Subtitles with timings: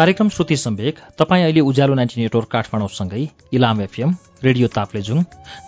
[0.00, 5.18] कार्यक्रम श्रुति सम्वेक तपाईँ अहिले उज्यालो नाइन्टी नेटवर्क काठमाडौँसँगै इलाम एफएम रेडियो ताप्लेजुङ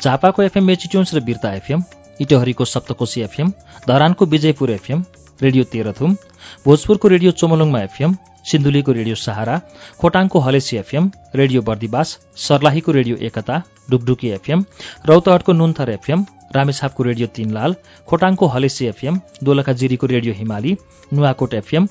[0.02, 1.82] झापाको एफएम मेचिट्युन्स र बिर्ता एफएम
[2.20, 3.52] इटहरीको सप्तकोशी एफएम
[3.88, 5.04] धरानको विजयपुर एफएम
[5.40, 6.16] रेडियो तेह्रथुम
[6.64, 8.16] भोजपुरको रेडियो चोमलुङमा एफएम
[8.46, 9.60] सिन्धुलीको रेडियो सहारा
[10.00, 14.64] खोटाङको हलेसी एफएम रेडियो बर्दिवास सर्लाहीको रेडियो एकता डुकडुकी एफएम
[15.06, 17.76] रौतहटको नुन्थर एफएम रामेछापको रेडियो तीनलाल
[18.08, 20.76] खोटाङको हलेसी एफएम दोलखा जिरीको रेडियो हिमाली
[21.12, 21.86] नुवाकोट एफएम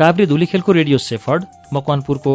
[0.00, 2.32] काभ्रे धुलीखेलको रेडियो सेफर्ड मकवानपुरको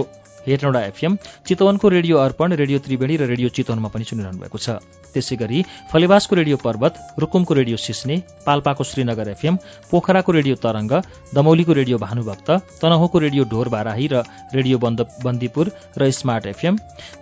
[0.48, 1.18] हेटौँडा एफएम
[1.48, 4.78] चितवनको रेडियो अर्पण रेडियो त्रिवेणी र रेडियो चितवनमा पनि सुनिरहनु भएको छ।
[5.14, 5.60] त्यसै गरी
[5.92, 9.56] फलेवासको रेडियो पर्वत रुकुमको रेडियो सिस्ने पाल्पाको श्रीनगर एफएम
[9.92, 10.92] पोखराको रेडियो तरङ्ग
[11.36, 12.50] दमौलीको रेडियो भानुभक्त
[12.82, 14.24] तनहुँको रेडियो ढोर बाराही र
[14.56, 16.76] रेडियो बन्द बन्दीपुर र स्मार्ट एफएम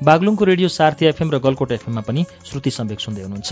[0.03, 3.52] बागलुङको रेडियो सार्थी एफएम र गलकोट एफएममा पनि श्रुति सम्वेक सुन्दै हुनुहुन्छ।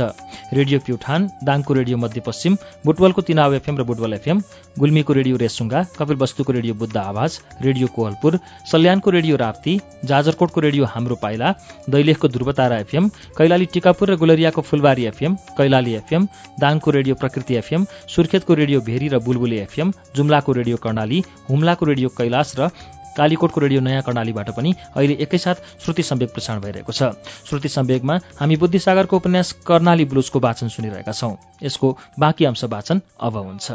[0.58, 4.42] रेडियो प्युठान दाङको रेडियो मध्यपश्चिम बुटवलको तिनाव एफएम र बुटवल एफएम
[4.82, 7.32] गुल्मीको रेडियो रेसुङ्गा कपिलवस्तुको रेडियो बुद्ध आवाज
[7.62, 8.40] रेडियो कोहलपुर
[8.72, 9.61] सल्यानको रेडियो राप्ती
[10.06, 11.54] जाजरकोटको रेडियो हाम्रो पाइला
[11.90, 16.28] दैलेखको ध्रुवतारा एफएम कैलाली टिकापुर र गुलरियाको फुलबारी एफएम कैलाली एफएम
[16.60, 22.10] दाङको रेडियो प्रकृति एफएम सुर्खेतको रेडियो भेरी र बुलबुली एफएम जुम्लाको रेडियो कर्णाली हुम्लाको रेडियो
[22.18, 22.70] कैलाश र
[23.18, 27.12] कालीकोटको रेडियो नयाँ कर्णालीबाट पनि अहिले एकैसाथ श्रुति सम्वेक प्रसारण भइरहेको छ।
[27.50, 33.36] श्रुति सम्वेकमा हामी बुद्धिसागरको उपन्यास कर्णाली ब्लुजको वाचन सुनिरहेका छौं। यसको बाँकी अंश वाचन अब
[33.38, 33.68] हुन्छ।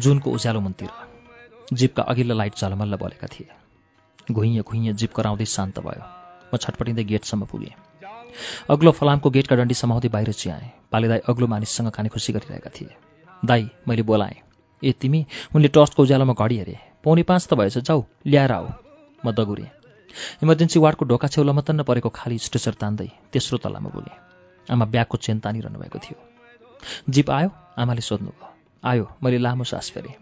[0.00, 0.90] जुनको उज्यालो मन्तिर
[1.72, 3.48] जिपका अघिल्लो लाइट झलमल्ल बलेका थिए।
[4.32, 6.04] घुइँ घुइँ जिप कराउँदै शान्त भयो।
[6.54, 7.74] म छटपटिँदै गेटसम्म पुगेँ।
[8.70, 12.96] अग्लो फलामको गेटका डन्डी समाउँदै बाहिर चियाएँ। पाले दाई अग्लो मानिससँग खाने खुसी गरिरहेका थिए।
[13.44, 14.40] दाई मैले बोलाएँ।
[14.84, 18.68] ए तिमी उनले टर्चको उज्यालोमा घडी हेरे। पौनी पाँच त भएछ। जाऊ ल्याएर आऊ।
[19.26, 19.81] म दगुरेँ।
[20.42, 24.16] इमर्जेन्सी वार्डको ढोका छेउ लमतन्न परेको खाली स्ट्रेचर तान्दै तेस्रो तल्लामा बोलेँ
[24.68, 26.18] आमा ब्यागको चेन तानिरहनु भएको थियो।
[27.08, 28.48] जिप आयो आमाले सोध्नुभयो
[28.82, 30.14] आयो मैले लामो सास फेरेँ।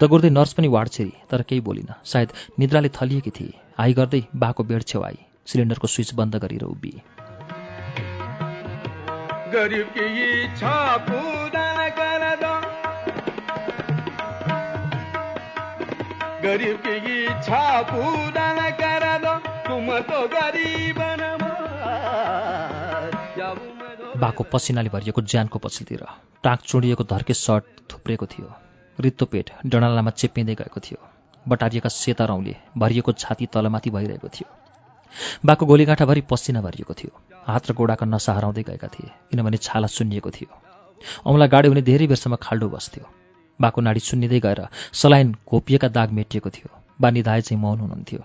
[0.00, 4.62] दगुर्दै नर्स पनि वार्ड छेरी तर केही बोलिनँ। सायद निद्राले थलिएकी थिए। हाई गर्दै बाको
[4.64, 7.02] बेड छेउ आई सिलिन्डरको स्विच बन्द गरेर उभिए।
[9.54, 9.88] गरीब
[24.20, 26.04] बाको पसिनाले भरिएको ज्यानको पछिल्तिर
[26.44, 28.48] टाक चुडिएको धर्के सर्ट थुप्रेको थियो
[28.98, 30.98] रित्तो पेट डडालामा चेपिँदै गएको थियो
[31.46, 34.48] बटारिएका सेता रौँले भरिएको छाती तलमाथि भइरहेको थियो।
[35.44, 37.12] बाको गोलीगाँठाभरि पसिना भरिएको थियो
[37.48, 40.50] हात र गोडाका नसा हराउँदै गएका थिए किनभने छाला सुन्निएको थियो।
[41.26, 43.04] औँला गाडी हुने धेरै बेरसम्म खाल्डो बस्थ्यो।
[43.60, 44.60] बाको नाडी सुन्निँदै गएर
[44.92, 48.20] सलाइन घोपिएका दाग मेटिएको थियो बा निधाए चाहिँ मौन हुनुहुन्थ्यो।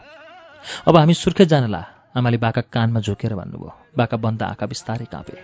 [0.87, 1.83] अब हामी सुर्खेत जान ला
[2.17, 5.37] आमाले बाका कानमा झोकेर भन्नुभयो। बाका बन्द आँखा बिस्तारै काँपे।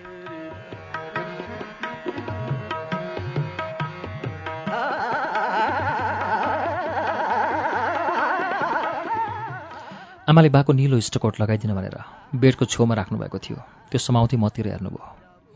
[10.30, 11.98] आमाले बाको निलो स्टकोट लगाइदिन भनेर
[12.36, 13.58] बेडको छेउमा राख्नुभएको थियो।
[13.92, 15.06] त्यो समाउँथी मतिर हेर्नुभयो।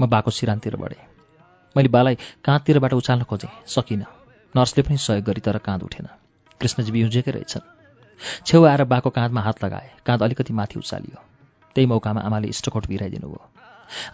[0.01, 1.03] म बाको सिरानतिर बढेँ।
[1.75, 2.15] मैले बालाई
[2.45, 4.05] काँधतिरबाट उचाल्न खोजेँ। सकिनँ।
[4.55, 6.07] नर्सले पनि सहयोग गरी तर काँध उठेन।
[6.61, 7.78] कृष्णजी बिउजेकै रहेछन्।
[8.45, 11.23] छेउ आएर बाको काँधमा हात लगाए। काँध अलिकति माथि उचालियो।
[11.75, 13.41] त्यही मौकामा आमाले स्टकोट भिराइदिनु भयो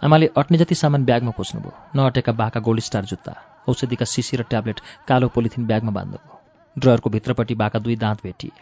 [0.04, 3.34] आमाले अट्ने जति सामान ब्यागमा खोज्नुभयो नअटेका बाका गोल्ड स्टार जुत्ता
[3.68, 6.40] औषधिका सिसी र ट्याब्लेट कालो पोलिथिन ब्यागमा बाँध्नुभयो।
[6.78, 8.52] ड्रयरको भित्रपट्टि बाका दुई दाँत भेटिए।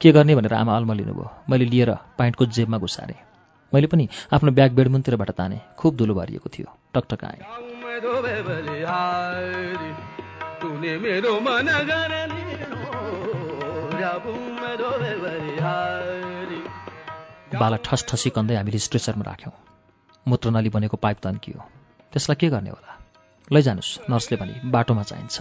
[0.00, 3.20] के गर्ने भनेर आमा अल्म लिनुभयो। मैले लिएर पाइन्टको जेबमा घुसारेँ।
[3.74, 7.40] मैले पनि आफ्नो ब्याग बेडमुनतिरबाट ताने। खुब धुलो भरिएको थियो। टकटकाएँ
[17.58, 19.52] बाला ठस ठसी कन्दै हामीले स्ट्रेचरमा राख्यौँ।
[20.28, 21.58] मूत्रनली बनेको पाइप तन्कियो।
[22.12, 22.92] त्यसलाई के गर्ने होला?
[23.52, 25.40] लैजानुहोस् नर्सले भने बाटोमा चाहिन्छ।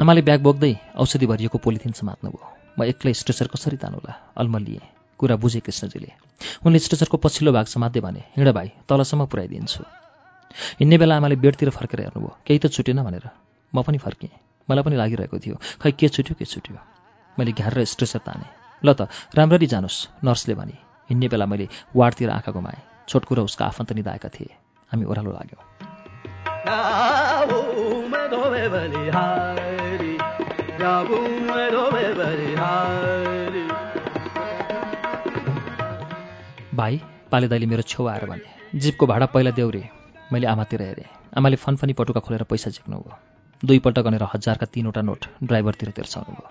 [0.00, 2.46] आमाले ब्याग बोक्दै औषधि भरिएको पोलिथिन समात्नुभयो।
[2.78, 4.12] म एक्लै स्ट्रेचर कसरी तानुला?
[4.36, 4.82] अल्म लिएँ
[5.18, 6.10] कुरा बुझे कृष्णजीले।
[6.66, 9.84] उनले स्ट्रेचरको पछिल्लो भाग समात्दै भने हिँड भाइ तलसम्म पुऱ्याइदिन्छु।
[10.80, 13.30] हिँड्ने बेला आमाले बेडतिर फर्केर हेर्नुभयो। केही त छुटेन भनेर।
[13.74, 14.30] म पनि फर्केँ
[14.70, 16.99] मलाई पनि लागिरहेको थियो। खै के छुट्यो के छुट्यो?
[17.38, 18.46] मैले घ्याएर स्ट्रेचर ताने।
[18.82, 20.76] ल त राम्ररी जानुहोस् नर्सले भने।
[21.10, 24.54] हिँड्ने बेला मैले वार्डतिर आँखा घुमाएँ। छोटको र उसका आफन्त निधाएका थिए।
[24.90, 25.62] हामी ओह्रालो लाग्यौँ।
[36.74, 37.00] भाइ
[37.30, 39.88] पाले दाइले मेरो छेउ आएर भने जिपको भाडा पहिला देउरे
[40.32, 43.18] मैले आमातिर हेरेँ। आमाले फनफनी पटुका खोलेर पैसा झिक्नुभयो।
[43.62, 46.48] दुईपल्ट गनेर हजारका तिनवटा नोट ड्राइभरतिर तिर्साउनु भयो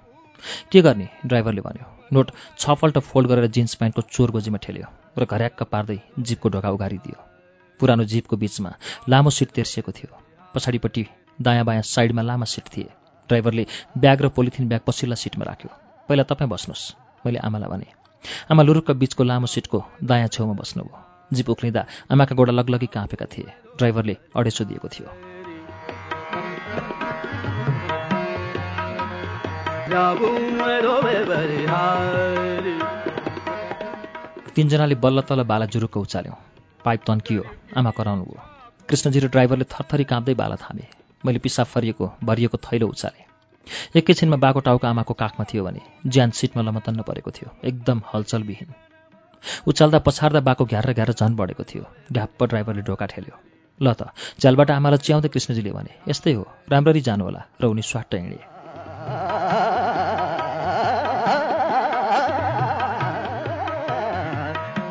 [0.71, 4.87] के गर्ने ड्राइभरले भन्यो। नोट छपल्ट फोल्ड गरेर जिन्स प्यान्टको चोर गोजीमा ठेल्यो
[5.17, 7.17] र घर्याक्क पार्दै जिपको ढोका उघारिदियो।
[7.79, 8.71] पुरानो जिपको बिचमा
[9.09, 10.11] लामो सिट तेर्सिएको थियो।
[10.55, 11.05] पछाडिपट्टि
[11.41, 12.89] दायाँ बायाँ साइडमा लामा सिट थिए।
[13.29, 13.65] ड्राइभरले
[13.97, 15.69] ब्याग र पोलिथिन ब्याग पछिल्ला सिटमा राख्यो।
[16.09, 16.93] पहिला तपाईँ बस्नुहोस्
[17.25, 17.87] मैले आमालाई भने।
[18.51, 23.77] आमा लुरुक्क बिचको लामो सिटको दायाँ छेउमा बस्नुभयो। जिप उक्लिँदा आमाका गोडा लगलगी काँपेका थिए।
[23.77, 25.28] ड्राइभरले अडेसो दिएको थियो।
[34.55, 36.37] तिनजनाले बल्ल तल बाला जुरुक्क उचाल्यौँ।
[36.85, 37.43] पाइप तन्कियो
[37.77, 38.41] आमा कराउनु भयो।
[38.89, 40.85] कृष्णजी र ड्राइभरले थरथरी काँप्दै बाला थामे।
[41.25, 43.25] मैले पिसाब फरिएको भरिएको थैलो उचालेँ।
[43.95, 48.69] एकैछिनमा बाको टाउको आमाको काखमा थियो भने ज्यान सिटमा लमतन्न परेको थियो एकदम हलचलविहीन।
[49.67, 51.83] उचाल्दा पछार्दा बाको घ्यार घ्यार झन बढेको थियो।
[52.13, 53.35] ढ्याप्प ड्राइभरले ढोका ठेल्यो।
[53.81, 58.15] ल त झ्यालबाट आमालाई च्याउँदै कृष्णजीले भने यस्तै हो राम्ररी जानु होला र उनी स्वाट्ट
[58.15, 58.39] हिँडे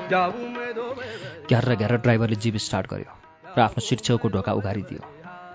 [0.09, 3.13] घ्यार घ्यार ड्राइभरले जिप स्टार्ट गर्यो
[3.57, 5.01] र आफ्नो सिट छेउको ढोका उघारिदियो।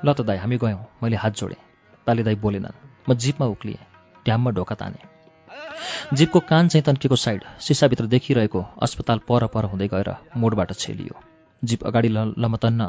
[0.06, 1.62] ल त दाई हामी गयौँ मैले हात जोडेँ।
[2.08, 2.78] ताली दाई बोलेनन्
[3.10, 3.82] म जिपमा उक्लिएँ
[4.26, 5.00] ढ्याममा ढोका ताने।
[6.14, 11.16] जिपको कान चाहिँ तन्केको साइड सिसाभित्र देखिरहेको अस्पताल पर पर हुँदै गएर मोडबाट छेलियो।
[11.64, 12.10] जिप अगाडि
[12.44, 12.82] लमतन्न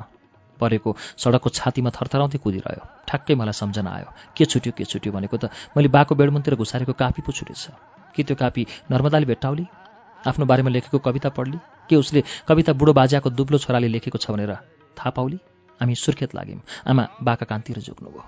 [0.60, 5.44] परेको सडकको छातीमा थरथराउँदै कुदिरह्यो। ठ्याक्कै मलाई सम्झना आयो के छुट्यो के छुट्यो भनेको त
[5.76, 7.62] मैले बाको बेडमुनतिर घुसारेको कापी पो छुटेछ।
[8.14, 9.64] कि त्यो कापी नर्मदाले भेट्टाउली?
[10.26, 11.58] आफ्नो बारेमा लेखेको कविता पढ्ली?
[11.88, 14.54] के उसले कविता बुढो बाजाको दुब्लो छोराले लेखेको छ भनेर
[14.98, 15.38] थाहा पाउली?
[15.80, 18.22] हामी सुर्खेत लाग्यौँ आमा बाका कान्तिर झुक्नुभयो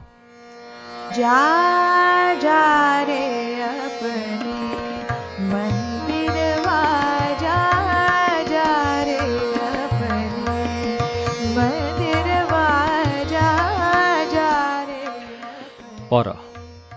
[16.11, 16.29] पर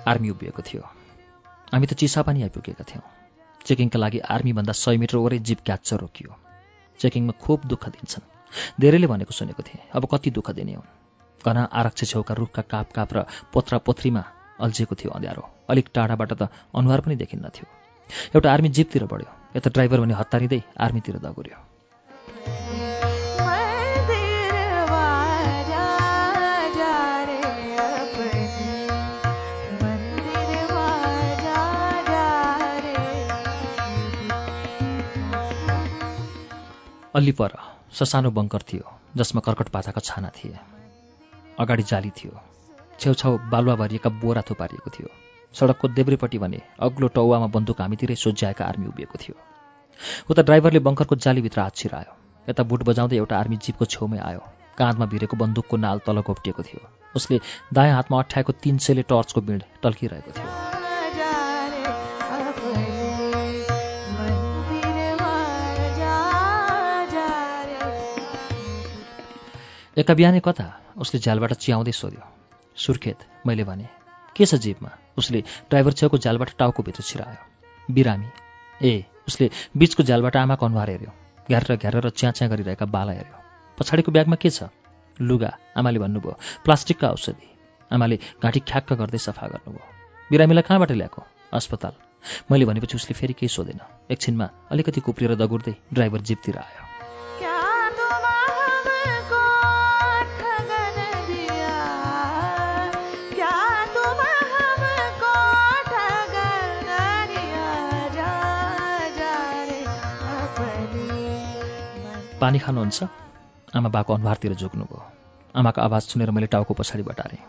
[0.07, 0.81] आर्मी उभिएको थियो।
[1.73, 3.18] हामी त चिसापानी आइपुगेका थियौँ।
[3.65, 6.35] चेकिङका लागि आर्मीभन्दा सय मिटर वरै जिप क्याच रोकियो।
[6.99, 8.25] चेकिङमा खुब दुःख दिन्छन्।
[8.81, 10.91] धेरैले भनेको सुनेको थिएँ अब कति दुःख दिने हुन्।
[11.45, 14.23] घना आरक्ष छेउका रुखका काप काप र पोत्रा पोथ्रीमा
[14.59, 17.67] अल्झिएको थियो अँध्यारो। अलिक टाढाबाट त अनुहार पनि देखिन्न थियो।
[18.35, 21.68] एउटा आर्मी जिपतिर बढ्यो। यता ड्राइभर भने हतारिँदै आर्मीतिर दगुर्यो।
[37.19, 37.51] अल्ली पर
[37.93, 40.59] ससानो बङ्कर थियो जसमा कर्कट पाताका छाना थिए।
[41.59, 42.39] अगाडि जाली थियो।
[42.99, 45.09] छेउछाउ बालुवा भरिएका बोरा थुपारिएको थियो।
[45.55, 49.35] सडकको देब्रेपट्टि भने अग्लो टौवामा बन्दुक हामीतिरै सोझ्याएका आर्मी उभिएको थियो।
[50.31, 52.15] उता ड्राइभरले बङ्करको जालीभित्र हात छिरायो।
[52.49, 54.43] यता बुट बजाउँदै एउटा आर्मी जिपको छेउमै आयो।
[54.77, 57.39] काँधमा भिरेको बन्दुकको नाल तल घोप्टिएको थियो। उसले
[57.73, 60.88] दायाँ हातमा अठ्याएको तिन सेले टर्चको बिँड टल्किरहेको थियो।
[69.99, 70.65] एका बिहानै कता
[70.97, 72.23] उसले झ्यालबाट चियाउँदै सोध्यो
[72.77, 73.87] सुर्खेत मैले भने
[74.35, 77.41] के छ जिपमा उसले ड्राइभर छेउको झ्यालबाट टाउकोभित्र छिरायो
[77.89, 78.29] बिरामी।
[78.81, 81.11] ए उसले बिचको झ्यालबाट आमाको अनुहार हेऱ्यो
[81.49, 83.37] घ्यार घ्यार र च्याँ च्याँ गरिरहेका बाला हेऱ्यो।
[83.77, 84.71] पछाडिको ब्यागमा के छ?
[85.19, 87.47] लुगा आमाले भन्नुभयो प्लास्टिकका औषधि।
[87.91, 89.83] आमाले घाँटी ख्याक्क गर्दै सफा गर्नुभयो
[90.31, 91.21] बिरामीलाई कहाँबाट ल्याएको?
[91.51, 91.93] अस्पताल।
[92.51, 96.88] मैले भनेपछि उसले फेरि केही सोधेन। एकछिनमा अलिकति कुप्रिएर दगुर्दै ड्राइभर जिपतिर आयो।
[112.39, 113.03] पानी खानुहुन्छ?
[113.75, 114.99] आमा बाको अनुहारतिर झुक्नुभयो।
[115.55, 117.39] आमाको आवाज सुनेर मैले टाउको पछाडि बटारेँ।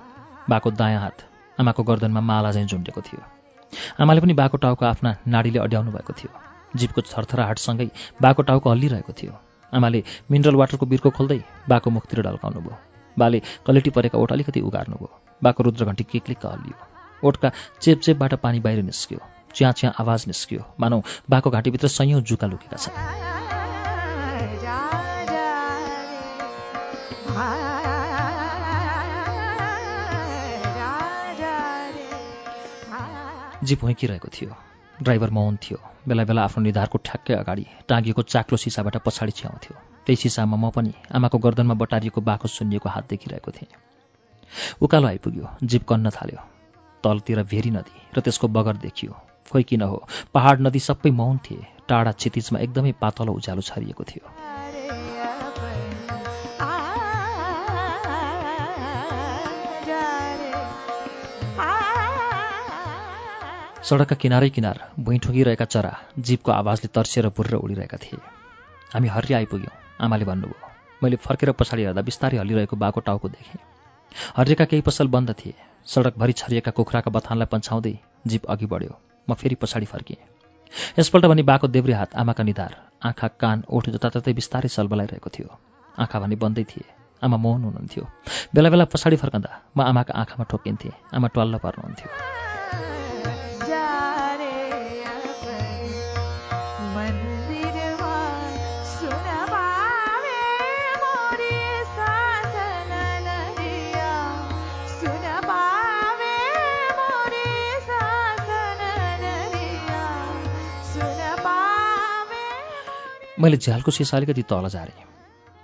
[0.50, 1.22] बाको दायाँ हात
[1.58, 3.22] आमाको गर्दनमा माला चाहिँ झुन्डेको थियो।
[4.02, 6.30] आमाले पनि बाको टाउको आफ्ना नाडीले अड्याउनु भएको थियो।
[6.76, 7.88] जिपको थरथराहाटसँगै
[8.22, 9.32] बाको टाउको हल्लिरहेको थियो।
[9.72, 12.76] आमाले मिनरल वाटरको बिर्को खोल्दै बाको मुखतिर ढल्काउनु भयो
[13.16, 15.10] बाले कलेटी परेका ओठ अलिकति उगार्नु भयो
[15.42, 16.76] बाको रुद्रघन्टी केक्लिक्क हल्लियो।
[17.22, 19.20] ओठका चेपचेपबाट पानी बाहिर निस्कियो।
[19.54, 23.39] च्याँ च्याँ आवाज निस्कियो। मानौ बाको घाँटीभित्र सयौँ जुका लुकेका छन्।
[33.64, 34.54] जिप हुँकिरहेको थियो।
[35.02, 39.76] ड्राइभर मौन थियो। बेला बेला आफ्नो निधारको ठ्याक्कै अगाडि टाँगिएको चाक्लो सिसाबाट पछाडि छ्याउँथ्यो।
[40.06, 43.70] त्यही सिसामा म पनि आमाको गर्दनमा बटारिएको बाखो सुन्निएको हात देखिरहेको थिएँ।
[44.82, 46.40] उकालो आइपुग्यो जिप कन्न थाल्यो।
[47.04, 49.12] तलतिर भेरी नदी र त्यसको बगर देखियो।
[49.52, 50.04] खोइ किन हो?
[50.34, 54.24] पहाड नदी सबै मौन थिए। टाढा क्षितिजमा एकदमै पातलो उज्यालो छरिएको थियो।
[63.90, 65.90] सडकका किनारै किनार भुइँ ठुगिरहेका चरा
[66.22, 68.18] जीपको आवाजले तर्सिएर भुरेर उडिरहेका थिए।
[68.92, 70.68] हामी हरिया आइपुग्यौँ आमाले भन्नुभयो।
[71.02, 73.58] मैले फर्केर पछाडि हेर्दा बिस्तारै हल्लिरहेको बाको टाउको देखेँ।
[74.36, 75.54] हरिएका केही पसल बन्द थिए।
[75.86, 77.94] सडकभरि छरिएका कुखुराका बथानलाई पन्छाउँदै
[78.26, 78.94] जीप अघि बढ्यो।
[79.28, 80.22] म फेरि पछाडि फर्किएँ।
[80.98, 85.50] यसपल्ट भने बाको देब्रे हात आमाका निधार आँखा कान ओठ जताततै बिस्तारै सलबलाइरहेको थियो।
[85.98, 86.86] आँखा भने बन्दै थिए।
[87.26, 88.04] आमा मोहन हुनुहुन्थ्यो।
[88.54, 92.49] बेला बेला पछाडि फर्कँदा म आमाका आँखामा ठोकिन्थेँ आमा टल्ल पर्नुहुन्थ्यो।
[113.40, 115.04] मैले झ्यालको सिसा अलिकति तल झारेँ।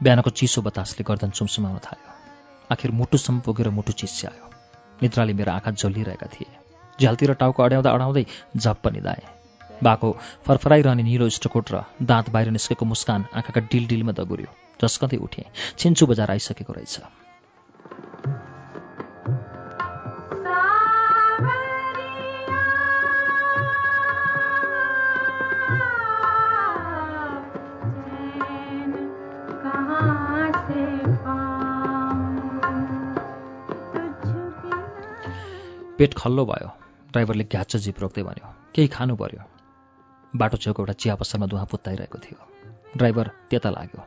[0.00, 2.12] बिहानको चिसो बतासले गर्दन सुमसुमाउन थाल्यो।
[2.72, 4.48] आखिर मुटुसम्म पुगेर मुटु चिस्यायो।
[5.02, 6.48] निद्राले मेरो आँखा जलिरहेका थिए।
[7.00, 8.24] झ्यालतिर टाउको अड्याउँदा अडाउँदै
[8.56, 9.28] झप्प निधाएँ।
[9.82, 10.16] बाको
[10.46, 15.44] फरफराइरहने निलो इष्टकोट र दाँत बाहिर निस्केको मुस्कान आँखाका डिल डिलमा दगुर्यो। झस्कँदै उठेँ।
[15.78, 17.25] छिन्चु बजार आइसकेको रहेछ।
[35.98, 36.68] पेट खल्लो भयो।
[37.12, 39.42] ड्राइभरले घ्याच जिप रोक्दै भन्यो केही खानु पर्यो?
[40.36, 42.38] बाटो छेउको एउटा चिया पसलमा दुवा पुत्ताइरहेको थियो।
[42.96, 44.02] ड्राइभर त्यता लाग्यो।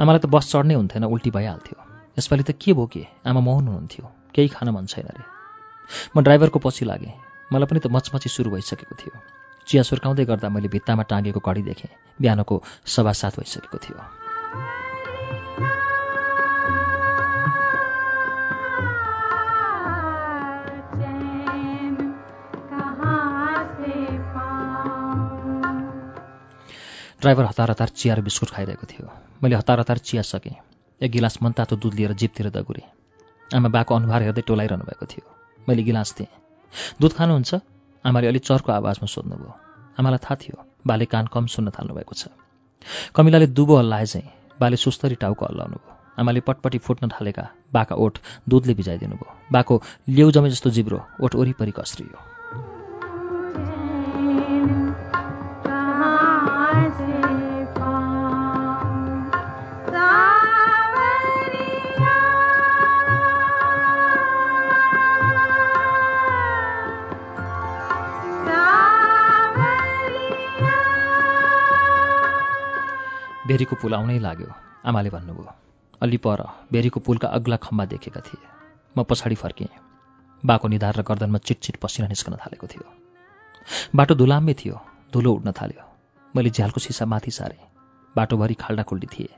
[0.00, 1.78] आमालाई त बस चढ्नै हुन्थेन उल्टी भइहाल्थ्यो।
[2.18, 4.04] यसपालि त के बोके आमा मोहन हुनुहुन्थ्यो।
[4.34, 5.24] केही खान मन छैन अरे
[6.14, 7.12] म ड्राइभरको पछि लागेँ।
[7.52, 9.14] मलाई पनि त मचमची सुरु भइसकेको थियो।
[9.66, 11.90] चिया सुर्काउँदै गर्दा मैले भित्तामा टाँगेको कडी देखेँ।
[12.20, 13.98] बिहानको सभा सात भइसकेको थियो।
[27.22, 29.06] ड्राइभर हतार हतार चिया र बिस्कुट खाइरहेको थियो।
[29.42, 30.54] मैले हतार हतार चिया सकेँ।
[31.00, 32.82] एक गिलास मनतातो दुध लिएर जिपतिर दगुरेँ।
[33.50, 35.24] आमा बाको अनुहार हेर्दै टोलाइरहनु भएको थियो।
[35.68, 36.26] मैले गिलास थिएँ
[36.98, 37.50] दुध खानुहुन्छ?
[38.04, 39.54] आमाले अलिक चर्को आवाजमा सोध्नुभयो।
[40.02, 42.26] आमालाई थाहा थियो बाले कान कम सुन्न थाल्नुभएको छ।
[43.14, 48.18] कमिलाले दुबो हल्लाए चाहिँ बाले सुस्तरी टाउको हल्लाउनु भयो आमाले पटपटी फुट्न थालेका बाका ओठ
[48.50, 49.74] दुधले भिजाइदिनु भयो बाको
[50.10, 52.18] लेउ जमे जस्तो जिब्रो ओठ वरिपरि कस्रियो।
[73.52, 74.48] भेरीको पुल आउनै लाग्यो।
[74.88, 75.52] आमाले भन्नुभयो
[76.00, 76.40] अलि पर
[76.72, 78.44] भेरीको पुलका अग्ला खम्बा देखेका थिए।
[78.96, 79.68] म पछाडि फर्केँ।
[80.42, 82.84] बाको निधार र गर्दनमा चिटचिट पसिना निस्कन थालेको थियो।
[83.94, 84.76] बाटो धुलाम्बे थियो
[85.12, 85.84] धुलो उड्न थाल्यो।
[86.34, 87.60] मैले झ्यालको सिसा माथि सारेँ।
[88.16, 89.30] बाटोभरि खाल्डा खुल्डी थिए।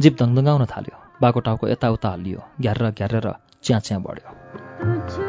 [0.00, 3.26] जिप दङदङ्गाउन थाल्यो। बाको टाउको यताउता हल्लियो। घ्यारेर घ्यारेर
[3.62, 5.19] च्याँ च्याँ बढ्यो।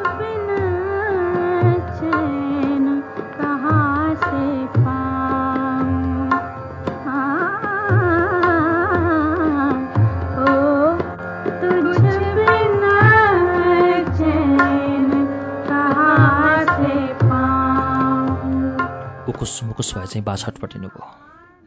[19.41, 21.05] मुकुस मुकुस भए चाहिँ बा छटपटिनुभयो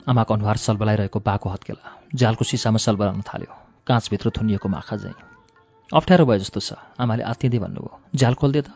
[0.07, 3.51] आमाको अनुहार सलबलाइरहेको बाको हत्केला। जालको सिसामा सलबलाउन थाल्यो।
[3.87, 5.19] काँचभित्र थुनिएको माखा चाहिँ।
[5.91, 8.71] अप्ठ्यारो भयो जस्तो छ। आमाले आत्तिँदै भन्नुभयो जाल खोल्दे त।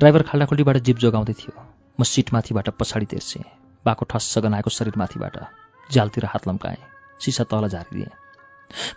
[0.00, 1.52] ड्राइभर खाल्डाखुल्डीबाट जिप जोगाउँदै थियो।
[2.00, 3.44] म सिटमाथिबाट पछाडि तेर्सेँ।
[3.84, 5.36] बाको ठस्स गनाएको शरीरमाथिबाट।
[5.92, 6.80] झ्यालतिर हात लम्काएँ।
[7.20, 8.08] सिसा तल झारिदिएँ।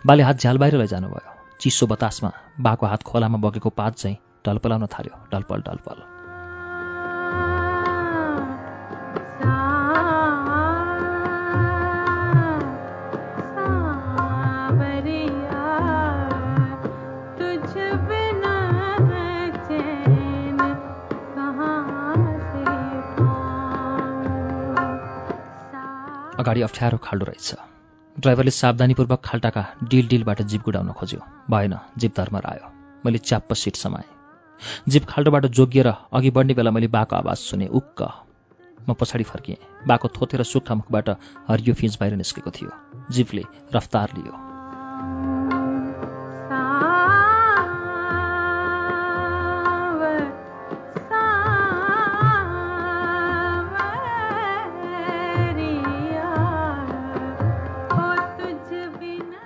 [0.00, 4.16] बाले हात झ्याल बाहिर लैजानुभयो। चिसो बतासमा बाको हात खोलामा बगेको पात चाहिँ
[4.48, 6.13] ढलपलाउन थाल्यो। ढलपल ढलपल
[26.54, 27.54] अगाडि अप्ठ्यारो खाल्डो रहेछ।
[28.16, 31.20] ड्राइभरले सावधानीपूर्वक खाल्टाका डिल डिलबाट जिप गुडाउन खोज्यो।
[31.50, 32.66] भएन जिप धर्मर आयो।
[33.02, 34.06] मैले च्याप्प सिट समाएँ।
[34.88, 38.00] जिप खाल्डोबाट जोगिएर अघि बढ्ने बेला मैले बाको आवाज सुने उक्क!
[38.86, 41.08] म पछाडि फर्किएँ। बाको थोतेर सुक्खा मुखबाट
[41.50, 42.70] हरियो फिज बाहिर निस्केको थियो।
[43.10, 43.42] जिपले
[43.74, 44.53] रफ्तार लियो।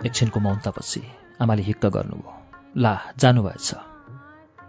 [0.06, 1.02] एकछिनको मौनतापछि
[1.42, 2.32] आमाले हिक्क गर्नुभयो।
[2.76, 3.74] ला जानुभएछ।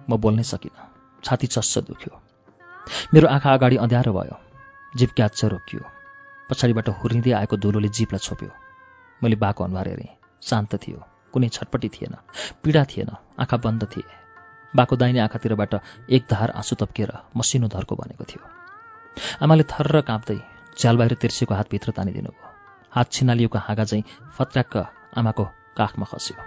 [0.10, 0.90] म बोल्नै सकिनँ।
[1.24, 2.14] छाती चस्स दुख्यो।
[3.14, 4.38] मेरो आँखा अगाडि अँध्यारो भयो।
[4.98, 5.82] जिप क्याच रोकियो।
[6.50, 8.50] पछाडिबाट हुर्रिँदै आएको धुलोले जिपलाई छोप्यो।
[9.24, 12.16] मैले बाको अनुहार हेरेँ। शान्त थियो। कुनै छटपटी थिएन।
[12.64, 13.10] पीडा थिएन।
[13.40, 14.10] आँखा बन्द थिए।
[14.76, 15.74] बाको दाहिने आँखातिरबाट
[16.10, 18.42] एक धार आँसु तप्किएर मसिनो धर्को बनेको थियो।
[19.42, 20.42] आमाले थर्र काँप्दै
[20.80, 22.50] झ्याल बाहिर तिर्सिएको हातभित्र तानिदिनु भयो
[22.92, 24.04] हात छिनालिएको हाँगा चाहिँ
[24.38, 24.78] फत्राक्क
[25.18, 25.44] आमाको
[25.78, 26.38] काखमा खस्यो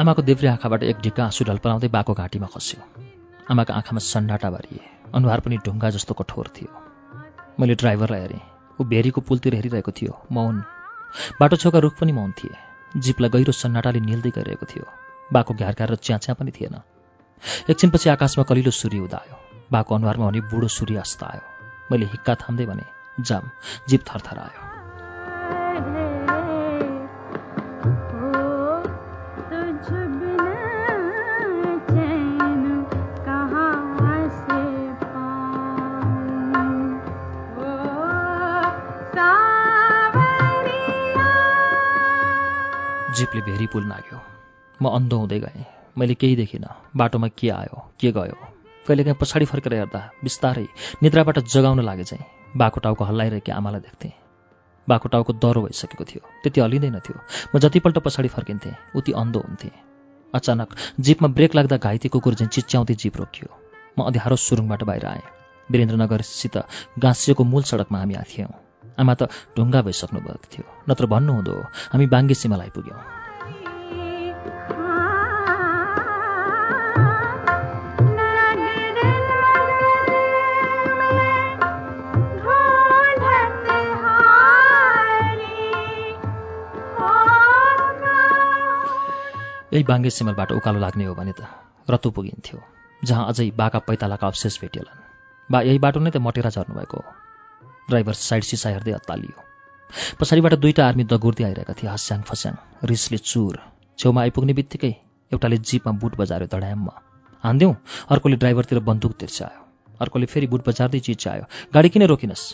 [0.00, 3.19] आमाको देब्रे आँखाबाट एक ढिक्का आँसु ढल्पलाउँदै बाको घाँटीमा खस्यो
[3.50, 4.80] आमाको आँखामा सन्नाटा भरिए।
[5.14, 6.82] अनुहार पनि ढुङ्गा जस्तो कठोर थियो।
[7.60, 8.40] मैले ड्राइभरलाई हेरेँ।
[8.80, 10.64] ऊ भेरीको पुलतिर हेरिरहेको थियो। मौन।
[11.40, 12.54] बाटो छेउका रुख पनि मौन थिए।
[12.96, 14.84] जिपलाई गहिरो सन्नाटाले निल्दै गइरहेको थियो।
[15.32, 16.80] बाको घ्यार र च्याच्या पनि थिएन।
[17.70, 19.36] एकछिनपछि आकाशमा कलिलो सूर्य उदायो।
[19.72, 21.42] बाको अनुहारमा भने बुढो सूर्य अस्त आयो।
[21.92, 22.84] मैले हिक्का थाम्दै भने
[23.20, 23.50] जाम।
[23.88, 24.79] जिप थरथर आयो
[43.20, 44.18] जिपले भेरी पुल नाग्यो।
[44.80, 45.64] म अन्धो हुँदै गएँ।
[45.98, 48.36] मैले केही देखिनँ। बाटोमा के आयो के गयो?
[48.86, 50.66] कहिलेकाहीँ पछाडि फर्केर हेर्दा बिस्तारै
[51.02, 52.24] निद्राबाट जगाउन लागे चाहिँ
[52.56, 54.12] बाको टाउको हल्लाइरहेकी आमालाई देख्थेँ।
[54.88, 57.18] बाको टाउको दह्रो भइसकेको थियो। त्यति हल्लिँदैन थियो।
[57.54, 59.74] म जतिपल्ट पछाडि फर्किन्थेँ उति अन्धो हुन्थेँ।
[60.34, 63.48] अचानक जिपमा ब्रेक लाग्दा घाइते कुकुर चाहिँ चिच्याउँदै जिप रोकियो।
[63.98, 65.26] म अँध्यारो सुरुङबाट बाहिर आएँ।
[65.68, 66.56] वीरेन्द्रनगरसित
[66.98, 68.52] गाँसिएको मूल सडकमा हामी थियौँ
[68.98, 71.54] आमा त ढुङ्गा भइसक्नु भएको थियो। नत्र भन्नुहुँदो
[71.92, 73.19] हामी बाङ्गे सीमालाई आइपुग्यौँ
[89.72, 91.46] यही बाङ्गे सिमलबाट उकालो लाग्ने हो भने त
[91.90, 92.58] रतु पुगिन्थ्यो
[93.02, 95.02] जहाँ अझै बाका पैतालाका अवशेष भेटिएलान्
[95.50, 97.12] बा यही बाटो नै त मटेरा झर्नुभएको हो।
[97.88, 99.38] ड्राइभर साइड सिसा हेर्दै अत्तालियो
[100.18, 102.54] पछाडिबाट दुईवटा आर्मी दगुर्दै आइरहेका थिए हस्याङ फस्याङ
[102.90, 103.54] रिसले चुर।
[103.98, 104.92] छेउमा आइपुग्ने बित्तिकै
[105.32, 106.94] एउटाले जिपमा बुट बजार्यो दडायाममा।
[107.44, 107.74] हान्दिउँ
[108.10, 109.60] अर्कोले ड्राइभरतिर बन्दुक तिर्स्यायो
[110.00, 112.44] अर्कोले फेरि बुट बजार्दै चिच्यायो। गाडी किन रोकिनस्?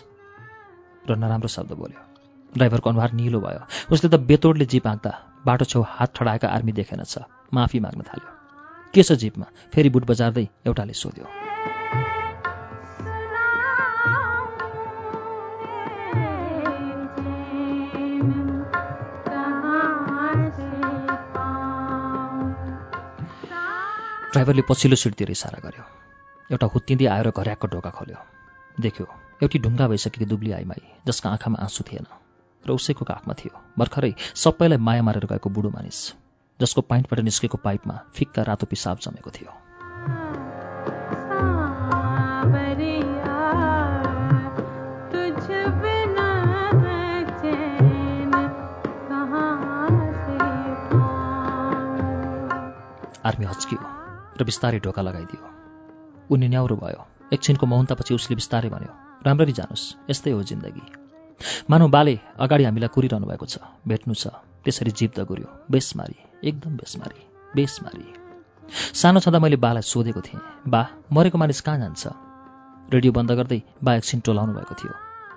[1.08, 2.00] र नराम्रो शब्द बोल्यो।
[2.56, 5.12] ड्राइभरको अनुहार निलो भयो। उसले त बेतोडले जिप आँक्दा
[5.46, 7.18] बाटो छेउ हात ठडाएका आर्मी देखेन छ
[7.54, 8.30] माफी माग्न थाल्यो।
[8.94, 9.46] के छ जिपमा?
[9.72, 11.26] फेरि बुट बजार्दै एउटाले सोध्यो।
[24.32, 25.84] ड्राइभरले पछिल्लो सिटतिर इसारा गर्यो।
[26.50, 28.18] एउटा हुत्तिँदै आएर घर्याकको ढोका खोल्यो।
[28.80, 29.06] देख्यो
[29.42, 32.06] एउटी ढुङ्गा भइसकेकी दुब्ली आइमाई जसका आँखामा आँसु थिएन।
[32.66, 36.00] र उसैको काखमा थियो। भर्खरै सबैलाई माया मारेर गएको बुढो मानिस
[36.60, 39.50] जसको पाइन्टबाट निस्केको पाइपमा फिक्का रातो पिसाब जमेको थियो।
[53.26, 53.80] आर्मी हच्कियो
[54.38, 55.42] र बिस्तारै ढोका लगाइदियो।
[56.30, 57.00] उनी न्याउरो भयो।
[57.32, 58.92] एकछिनको मौनतापछि उसले बिस्तारै भन्यो
[59.26, 61.05] राम्ररी जानुहोस् यस्तै हो जिन्दगी।
[61.70, 64.26] मानव बाले अगाडि हामीलाई कुरिरहनु भएको छ भेट्नु छ।
[64.64, 66.16] त्यसरी जिप दगुर्यो बेसमारी।
[66.48, 67.20] एकदम बेसमारी।
[67.54, 68.04] बेसमारी।
[68.94, 70.80] सानो छँदा मैले बालाई सोधेको थिएँ बा
[71.12, 72.06] मरेको मानिस कहाँ जान्छ?
[72.92, 74.94] रेडियो बन्द गर्दै बा एकछिन टोलाउनु भएको थियो।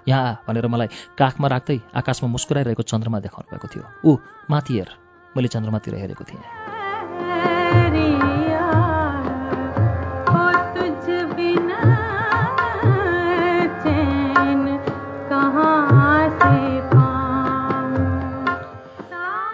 [0.07, 4.17] यहाँ भनेर मलाई काखमा राख्दै आकाशमा मुस्कुराइरहेको चन्द्रमा देखाउनु भएको थियो। ऊ
[4.49, 4.89] माथि हेर।
[5.37, 6.68] मैले चन्द्रमातिर हेरेको थिएँ।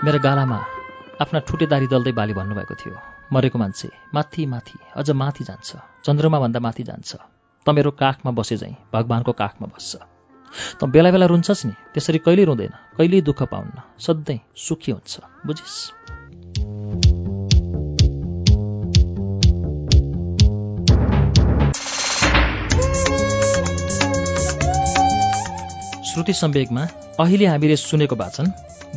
[0.05, 0.57] मेरो गालामा
[1.17, 2.93] आफ्ना ठुटेदारी दल्दै बाली भन्नुभएको थियो।
[3.33, 5.69] मरेको मान्छे माथि माथि अझ माथि जान्छ।
[6.05, 7.11] चन्द्रमाभन्दा माथि जान्छ।
[7.65, 9.97] त मेरो काखमा बसे झैँ भगवान्को काखमा बस्छ।
[10.77, 15.77] त बेला बेला रुन्छस् नि त्यसरी कहिल्यै रुँदैन कहिल्यै दुःख पाउन्न सधैँ सुखी हुन्छ बुझिस्?
[26.07, 26.83] श्रुति सम्वेकमा
[27.19, 28.45] अहिले हामीले सुनेको वाचन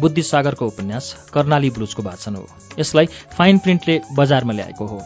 [0.01, 2.47] बुद्धिसागरको उपन्यास कर्णाली ब्लुजको वाचन हो।
[2.79, 3.07] यसलाई
[3.37, 5.01] फाइन प्रिन्टले बजारमा ल्याएको हो।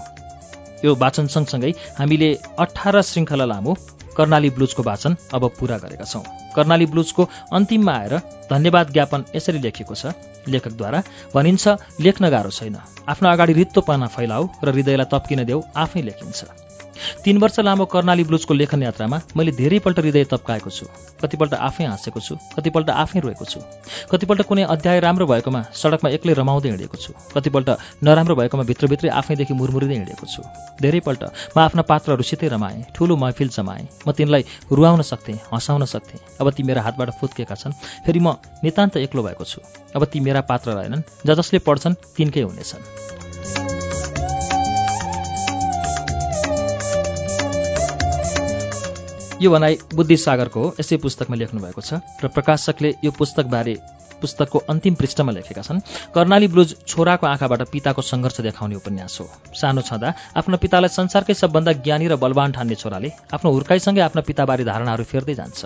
[0.84, 2.28] यो वाचन सँगसँगै हामीले
[2.58, 3.76] अठार श्रृङ्खला लामो
[4.16, 6.24] कर्णाली ब्लुजको वाचन अब पूरा गरेका छौँ।
[6.56, 8.18] कर्णाली ब्लुजको अन्तिममा आएर
[8.50, 10.12] धन्यवाद ज्ञापन यसरी लेखिएको छ।
[10.48, 11.02] लेखकद्वारा
[11.34, 11.68] भनिन्छ
[12.00, 12.76] लेख्न गाह्रो छैन।
[13.08, 16.40] आफ्नो अगाडि रित्तो पाना फैलाऊ र हृदयलाई तप्किन देऊ आफै लेखिन्छ।
[17.24, 20.86] तीन वर्ष लामो कर्णाली ब्लुजको लेखन यात्रामा मैले धेरैपल्ट हृदय तप्काएको छु।
[21.22, 23.60] कतिपल्ट आफै हाँसेको छु कतिपल्ट आफै रोएको छु।
[24.10, 27.68] कतिपल्ट कुनै अध्याय राम्रो भएकोमा सडकमा एक्लै रमाउँदै हिँडेको छु। कतिपल्ट
[28.02, 30.42] नराम्रो भएकोमा भित्रभित्रै आफैदेखि मुरमुरिँदै हिँडेको छु।
[30.82, 31.22] धेरैपल्ट
[31.54, 36.62] म आफ्ना पात्रहरूसितै रमाएँ ठुलो महफिल जमाएँ। म तिनलाई रुवाउन सक्थेँ हँसाउन सक्थेँ। अब ती
[36.62, 39.60] मेरा हातबाट फुत्केका छन् फेरि म नितान्त एक्लो भएको छु।
[39.94, 43.81] अब ती मेरा पात्र रहेनन् ज जसले पढ्छन् तिनकै हुनेछन्।
[49.42, 53.74] यो भनाइ बुद्धि सागरको हो यसै पुस्तकमा लेख्नुभएको छ र प्रकाशकले यो पुस्तकबारे
[54.22, 55.80] पुस्तकको अन्तिम पृष्ठमा लेखेका छन्।
[56.14, 61.72] कर्णाली ब्लुज छोराको आँखाबाट पिताको सङ्घर्ष देखाउने उपन्यास हो। सानो छँदा आफ्नो पितालाई संसारकै सबभन्दा
[61.82, 65.60] ज्ञानी र बलवान ठान्ने छोराले आफ्नो हुर्काइसँगै आफ्ना पिताबारे धारणाहरू फेर्दै जान्छ।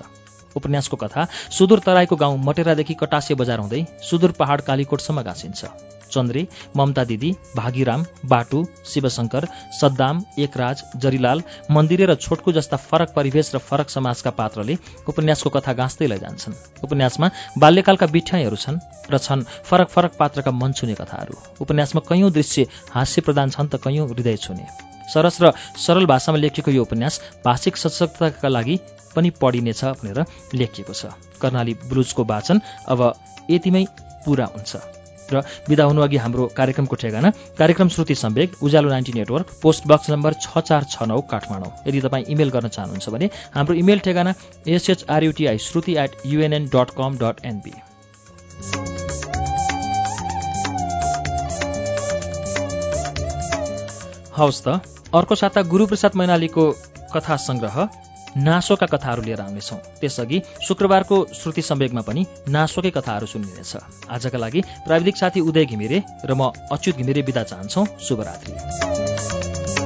[0.57, 7.05] उपन्यासको कथा सुदूर तराईको गाउँ मटेरादेखि कटासे बजार हुँदै सुदूर पहाड कालीकोटसम्म गाँसिन्छ चन्द्रे ममता
[7.05, 9.49] दिदी भागीराम बाटु शिवशङ्कर
[9.81, 15.73] सद्दाम एकराज जरीलाल मन्दिरे र छोटको जस्ता फरक परिवेश र फरक समाजका पात्रले उपन्यासको कथा
[15.81, 22.01] गाँच्दै लैजान्छन्। उपन्यासमा बाल्यकालका बिठ्याइहरू छन् र छन् फरक फरक पात्रका मन छुने कथाहरू। उपन्यासमा
[22.09, 24.67] कैयौँ दृश्य हास्य प्रदान छन् त कैयौँ हृदय छुने।
[25.07, 28.77] सरस र सरल भाषामा लेखिएको यो उपन्यास भाषिक सशक्तताका लागि
[29.15, 30.19] पनि पढिनेछ भनेर
[30.55, 33.01] लेखिएको छ। कर्णाली ब्लुजको वाचन अब
[33.51, 33.85] यतिमै
[34.25, 39.87] पुरा हुन्छ। र विदा हुनुअघि हाम्रो कार्यक्रमको ठेगाना। कार्यक्रम Shruti Sambeg Ujyaalo ninety network post
[39.89, 43.99] box number छ चार छ नौ काठमाडौँ। यदि तपाईँ इमेल गर्न चाहनुहुन्छ भने हाम्रो इमेल
[44.07, 44.35] ठेगाना
[44.69, 47.75] SHRUTI Shruti at UNN dot com dot NP
[54.37, 54.81] हवस् त
[55.15, 56.65] अर्को साता गुरुप्रसाद मैनालीको
[57.15, 57.77] कथा सङ्ग्रह
[58.37, 63.77] नासोका कथाहरू लिएर आउनेछौँ त्यसअघि शुक्रबारको श्रुति सम्वेगमा पनि नासोकै कथाहरू सुनिनेछ।
[64.11, 69.86] आजका लागि प्राविधिक साथी उदय घिमिरे र म अच्युत घिमिरे बिदा चाहन्छौ। शुभरात्री।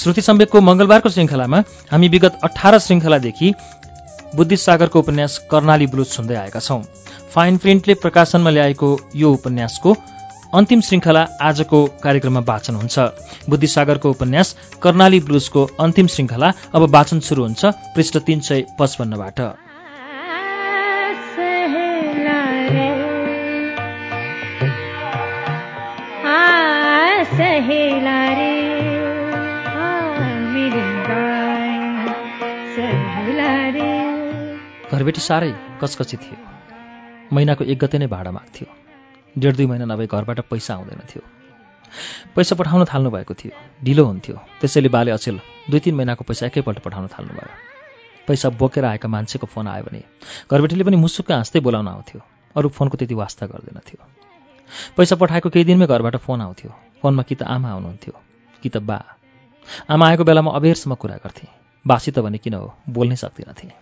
[0.00, 1.58] श्रुति सम्वेकको मंगलबारको श्रृङ्खलामा
[1.90, 3.48] हामी विगत अठार श्रृङ्खलादेखि
[4.36, 6.80] बुद्धिसागरको उपन्यास कर्णाली ब्लुज सुन्दै आएका छौं।
[7.34, 9.94] फाइन प्रिन्टले प्रकाशनमा ल्याएको यो उपन्यासको
[10.58, 12.98] अन्तिम श्रृङ्खला आजको कार्यक्रममा वाचन हुन्छ।
[13.50, 17.62] बुद्धिसागरको उपन्यास कर्णाली ब्लुजको अन्तिम श्रृङ्खला अब वाचन शुरू हुन्छ
[17.96, 19.38] पृष्ठ तीन सय पचपन्नबाट।
[35.00, 36.36] घरबेटी साह्रै कचकची थियो।
[37.32, 38.66] महिनाको एक गते नै भाडा माग्थ्यो।
[39.32, 41.22] डेढ दुई महिना नभए घरबाट पैसा आउँदैन थियो।
[42.36, 45.40] पैसा पठाउन थाल्नु भएको थियो। ढिलो हुन्थ्यो। त्यसैले बाले अचेल
[45.72, 47.48] दुई तिन महिनाको पैसा एकैपल्ट पठाउन थाल्नुभयो।
[48.28, 50.04] पैसा बोकेर आएका मान्छेको फोन आयो भने
[50.52, 52.20] घरबेटीले पनि मुसुक्क हाँस्दै बोलाउन आउँथ्यो।
[52.56, 53.98] अरू फोनको त्यति वास्ता गर्दैनथ्यो
[54.96, 58.14] पैसा पठाएको केही दिनमै घरबाट फोन आउँथ्यो। फोनमा कि त आमा आउनुहुन्थ्यो
[58.62, 59.00] कि त बा।
[59.88, 61.48] आमा आएको बेलामा अबेरसम्म कुरा गर्थेँ।
[61.84, 63.72] बासी त भने किन हो बोल्नै सक्दिनथेँ।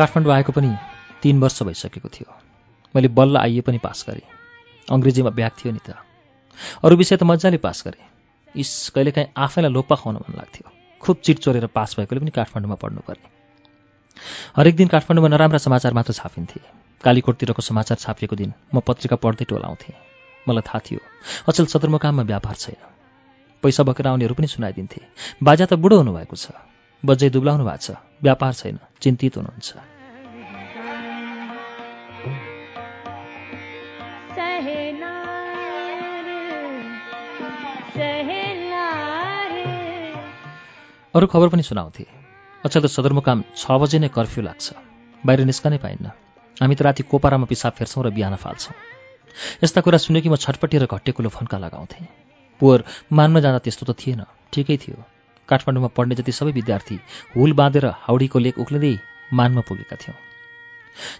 [0.00, 0.70] काठमाडौँ आएको पनि
[1.22, 2.28] तिन वर्ष भइसकेको थियो।
[2.94, 4.28] मैले बल्ल आइए पनि पास गरेँ।
[4.88, 5.96] अङ्ग्रेजीमा ब्याग थियो नि त।
[6.84, 8.06] अरू विषय त मजाले पास गरेँ।
[8.54, 10.70] इस कहिलेकाहीँ आफैलाई लोप्पा खुवाउन मन लाग्थ्यो।
[11.02, 13.28] खुब चिट चोरेर पास भएकोले पनि काठमाडौँमा पढ्नुपर्ने
[14.56, 16.60] हरेक दिन काठमाडौँमा नराम्रा समाचार मात्र छापिन्थे।
[17.04, 19.94] कालीकोटतिरको समाचार छापिएको दिन म पत्रिका पढ्दै टोलाउँथेँ
[20.46, 21.00] मलाई थाहा थियो
[21.48, 22.80] अचल सदरमुकाममा व्यापार छैन।
[23.62, 25.00] पैसा बोकेर आउनेहरू पनि सुनाइदिन्थे।
[25.42, 26.56] बाजा त बुढो हुनुभएको छ।
[27.02, 29.70] बजै दुब्लाउनु भएको छ। व्यापार छैन चिन्तित हुनुहुन्छ।
[41.14, 42.04] अरू खबर पनि सुनाउँथे।
[42.64, 44.66] अचेल त सदरमुकाम छ बजे नै कर्फ्यू लाग्छ।
[45.26, 46.06] बाहिर निस्कनै पाइन्न।
[46.56, 48.76] हामी त राति कोपारामा पिसाब फेर्छौँ र बिहान फाल्छौँ।
[49.64, 52.06] यस्ता कुरा सुने कि म छटपट्टि र घट्टेकुलो फन्का लगाउँथेँ।
[52.60, 55.19] पोहोर मानमा जाँदा त्यस्तो त थिएन। ठिकै थियो।
[55.50, 56.98] काठमाडौँमा पढ्ने जति सबै विद्यार्थी
[57.36, 58.94] हुल बाँधेर हाउडीको लेक उक्लिँदै
[59.32, 60.18] मानमा पुगेका थियौँ।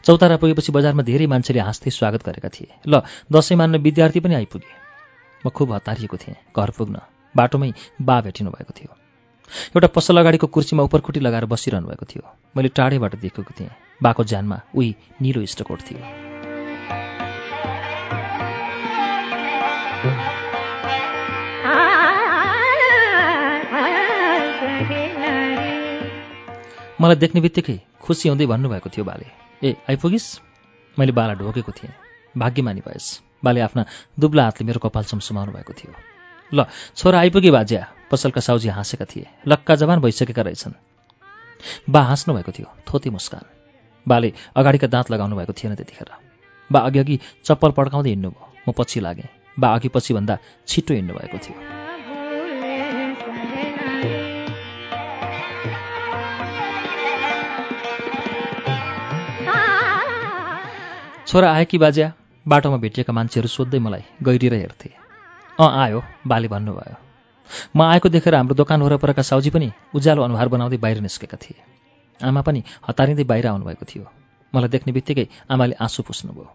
[0.04, 4.72] चौतारा पुगेपछि बजारमा धेरै मान्छेले हाँस्दै स्वागत गरेका थिए। ल दसैँ मान्न विद्यार्थी पनि आइपुगे।
[5.44, 7.00] म खुब हतारिएको थिएँ घर पुग्न।
[7.34, 8.90] बाटोमै बा भेटिनु भएको थियो।
[9.74, 12.24] एउटा पसल अगाडिको कुर्सीमा उपरखुट्टी लगाएर बसिरहनु भएको थियो।
[12.56, 13.70] मैले टाढैबाट देखेको थिएँ।
[14.02, 16.29] बाको ज्यानमा उही निलो इष्टकोट थियो।
[27.00, 29.26] मलाई देख्ने बित्तिकै खुसी हुँदै भन्नुभएको थियो बाले।
[29.64, 30.40] ए आइपुगिस्।
[30.98, 31.92] मैले बाला ढोकेको थिएँ।
[32.36, 33.84] भाग्यमानी भएस्। बाले आफ्ना
[34.20, 35.92] दुब्ला हातले मेरो कपाल चम्सुमाउनु भएको थियो।
[36.52, 40.76] ल छोरा आइपुगे बाज्या। पसलका साउजी हाँसेका थिए। लक्का जवान भइसकेका रहेछन्।
[41.90, 43.44] बा हाँस्नु भएको थियो। थोती मुस्कान।
[44.08, 46.12] बाले अगाडिका दाँत लगाउनु भएको थिएन त्यतिखेर।
[46.72, 51.14] बा अघि अघि चप्पल पड्काउँदै हिँड्नुभयो। म पछि लागेँ। बा अघि पछि भन्दा छिटो हिँड्नु
[51.16, 51.79] भएको थियो।
[61.30, 62.06] छोरा आयो कि बाज्या
[62.46, 64.90] बाटोमा भेटिएका मान्छेहरू सोध्दै मलाई गहिरिएर हेर्थे।
[65.58, 66.96] अँ आयो बाले भन्नुभयो।
[67.76, 71.62] म आएको देखेर हाम्रो दोकान वरपरका साउजी पनि उज्यालो अनुहार बनाउँदै बाहिर निस्केका थिए।
[72.20, 74.04] आमा पनि हतारिँदै बाहिर आउनुभएको थियो।
[74.52, 76.50] मलाई देख्ने बित्तिकै आमाले आँसु पुस्नुभयो।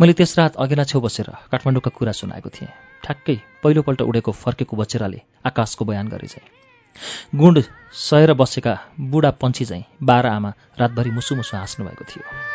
[0.00, 2.72] मैले त्यस रात अघिल्ला छेउ बसेर काठमाडौँका कुरा सुनाएको थिएँ।
[3.04, 6.48] ठ्याक्कै पहिलोपल्ट उडेको फर्केको बचेराले आकाशको बयान गरे चाहिँ
[7.36, 7.64] गुण्ड
[8.00, 8.74] सहेर बसेका
[9.12, 12.53] बुढा पन्छी चाहिँ बाह्र आमा रातभरि मुसु मुसु हाँस्नु भएको थियो।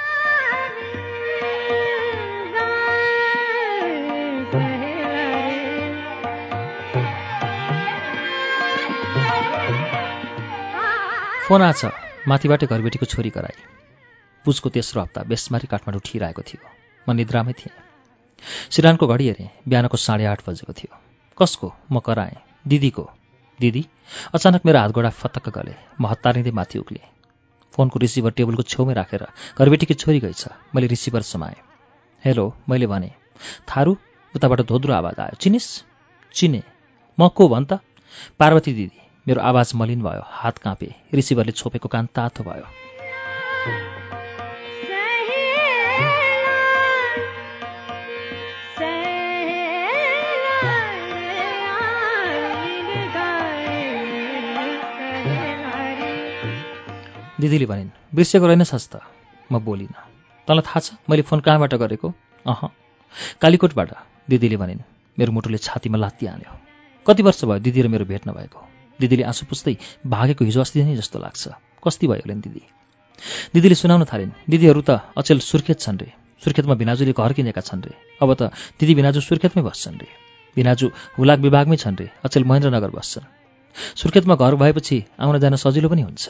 [11.49, 11.81] फोन आछ
[12.27, 13.57] माथिबाटै घरबेटीको छोरी कराई।
[14.45, 16.61] पुजको तेस्रो हप्ता बेसमारी काठमाडौँ ठिराएको थियो।
[17.07, 17.73] म निद्रामै थिएँ।
[18.69, 20.93] सिरानको घडी हेरेँ। बिहानको साढे आठ बजेको थियो।
[21.37, 21.67] कसको?
[21.91, 23.05] म कराएँ। दिदीको।
[23.59, 23.83] दिदी
[24.33, 27.09] अचानक मेरो हातगोडा फतक्क गले। म हतारिँदै माथि उक्लेँ
[27.73, 29.25] फोनको रिसिभर टेबलको छेउमै राखेर
[29.57, 30.45] घरबेटीकी छोरी गएछ
[30.77, 31.57] मैले रिसिभर समाएँ।
[32.23, 33.11] हेलो मैले भने।
[33.65, 33.97] थारू
[34.35, 35.67] उताबाट धोद्रो आवाज आयो। चिनिस?
[36.35, 36.61] चिने।
[37.17, 37.81] म को भन् त?
[38.37, 42.67] पार्वती दिदी। मेरो आवाज मलिन भयो हात काँपे रिसिभरले छोपेको कान तातो भयो।
[57.39, 58.99] दिदीले भनिन् बिर्सेको रहेनछस् त
[59.51, 59.95] म बोलिनँ
[60.47, 62.07] तँलाई थाहा छ मैले फोन कहाँबाट गरेको?
[62.45, 62.61] अह।
[63.41, 63.91] कालीकोटबाट
[64.29, 64.81] दिदीले भनिन्
[65.17, 66.51] मेरो मुटुले छातीमा लात्ती हान्यो
[67.07, 68.59] कति वर्ष भयो दिदी र मेरो भेट नभएको?
[68.99, 71.43] दिदीले आँसु पुस्दै भागेको हिजो अस्ति नै जस्तो लाग्छ।
[71.83, 72.63] कस्ती भयो होला दिदी?
[73.53, 76.09] दिदीले सुनाउन थालिन् दिदीहरू त अचेल सुर्खेत छन् रे।
[76.43, 78.41] सुर्खेतमा भिनाजुले घर किनेका छन् रे। अब त
[78.79, 80.07] दिदी भिनाजु सुर्खेतमै बस्छन् रे।
[80.55, 83.29] भिनाजु हुलाक विभागमै छन् रे। अचेल महेन्द्रनगर बस्छन्।
[83.99, 86.23] सुर्खेतमा घर भएपछि आउन जान सजिलो पनि हुन्छ।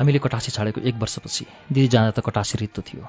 [0.00, 3.04] हामीले कटासी छाडेको एक वर्षपछि दिदी जाँदा त कटासी रित्तो थियो।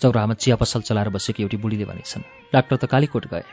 [0.00, 3.44] चौराहामा चिया पसल चलाएर बसेकी एउटी बुढीले भनेछन् डाक्टर त कालीकोट गए।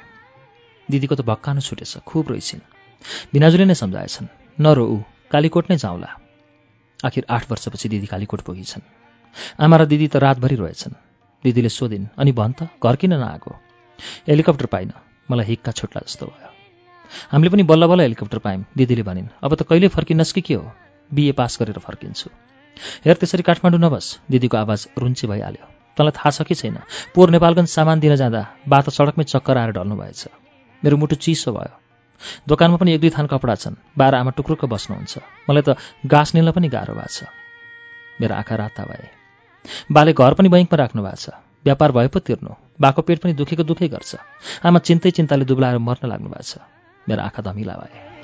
[0.90, 2.62] दिदीको त भक्कानु छुटेछ खुब रोइछिन्।
[3.32, 4.28] बिनाजुले नै सम्झाएछन्
[4.60, 4.98] नरो ऊ
[5.32, 6.10] कालीकोट नै जाउँला।
[7.00, 8.84] आखिर आठ वर्षपछि दिदी कालीकोट पुगिछन्।
[9.64, 11.00] आमा र दिदी त रातभरि रहेछन्
[11.44, 13.52] दिदीले सोधिन् अनि भन् त घर किन नआएको
[14.28, 14.92] हेलिकप्टर पाइन
[15.32, 16.52] मलाई हिक्का छुट्ला जस्तो भयो।
[17.32, 20.66] हामीले पनि बल्ल बल्ल हेलिकप्टर पायौँ दिदीले भनिन् अब त कहिले फर्किनस् कि के हो?
[21.14, 22.30] बिए पास गरेर फर्किन्छु।
[23.06, 25.66] हेर त्यसरी काठमाडौँ नबस। दिदीको आवाज रुन्ची भइहाल्यो।
[25.98, 26.78] तँलाई थाहा छ कि छैन?
[27.16, 30.28] पोहोर नेपालगञ्ज सामान दिन जाँदा बाटो सडकमै चक्कर आएर ढल्नु भएछ।
[30.84, 31.74] मेरो मुटु चिसो भयो।
[32.48, 35.14] दोकानमा पनि एक दुई थान कपडा छन्। बाह्र आमा टुक्रुक्क बस्नुहुन्छ।
[35.50, 37.24] मलाई त गाँस निल्न पनि गाह्रो भएको छ।
[38.22, 39.08] मेरो आँखा राता भए।
[39.92, 41.30] बाले घर पनि बैङ्कमा राख्नु भएको छ।
[41.66, 44.16] व्यापार भए पो तिर्नु। बाको पेट पनि दुखेको दुखै गर्छ।
[44.64, 46.58] आमा चिन्तै चिन्ताले दुब्लाएर मर्न लाग्नु भएको छ।
[47.10, 48.15] मेरो आँखा धमिला भए।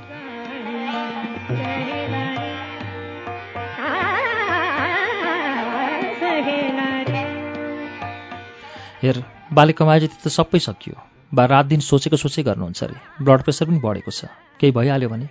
[9.01, 10.95] हेर बाले कमाए जति त सबै सकियो।
[11.33, 14.25] बा रात दिन सोचेको सोचै गर्नुहुन्छ अरे। ब्लड प्रेसर पनि बढेको छ।
[14.59, 15.27] केही भइहाल्यो भने?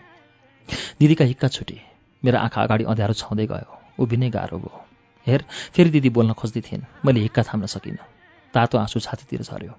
[0.98, 1.78] दिदीका हिक्का छुटे।
[2.22, 3.70] मेरो आँखा अगाडि अँध्यारो छाउँदै गयो।
[4.02, 4.74] उभिनै गाह्रो भयो।
[5.26, 8.02] हेर फेरि दिदी बोल्न खोज्दै थिइन् मैले हिक्का थाम्न सकिनँ।
[8.54, 9.72] तातो आँसु छातीतिर झऱ्यो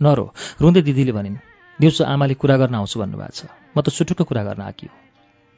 [0.00, 0.24] नरो
[0.60, 1.36] रुँदै दिदीले भनिन्
[1.80, 4.92] दिउँसो आमाले कुरा गर्न आउँछु भन्नुभएको छ। म त सुटुक्क कुरा गर्न आकियो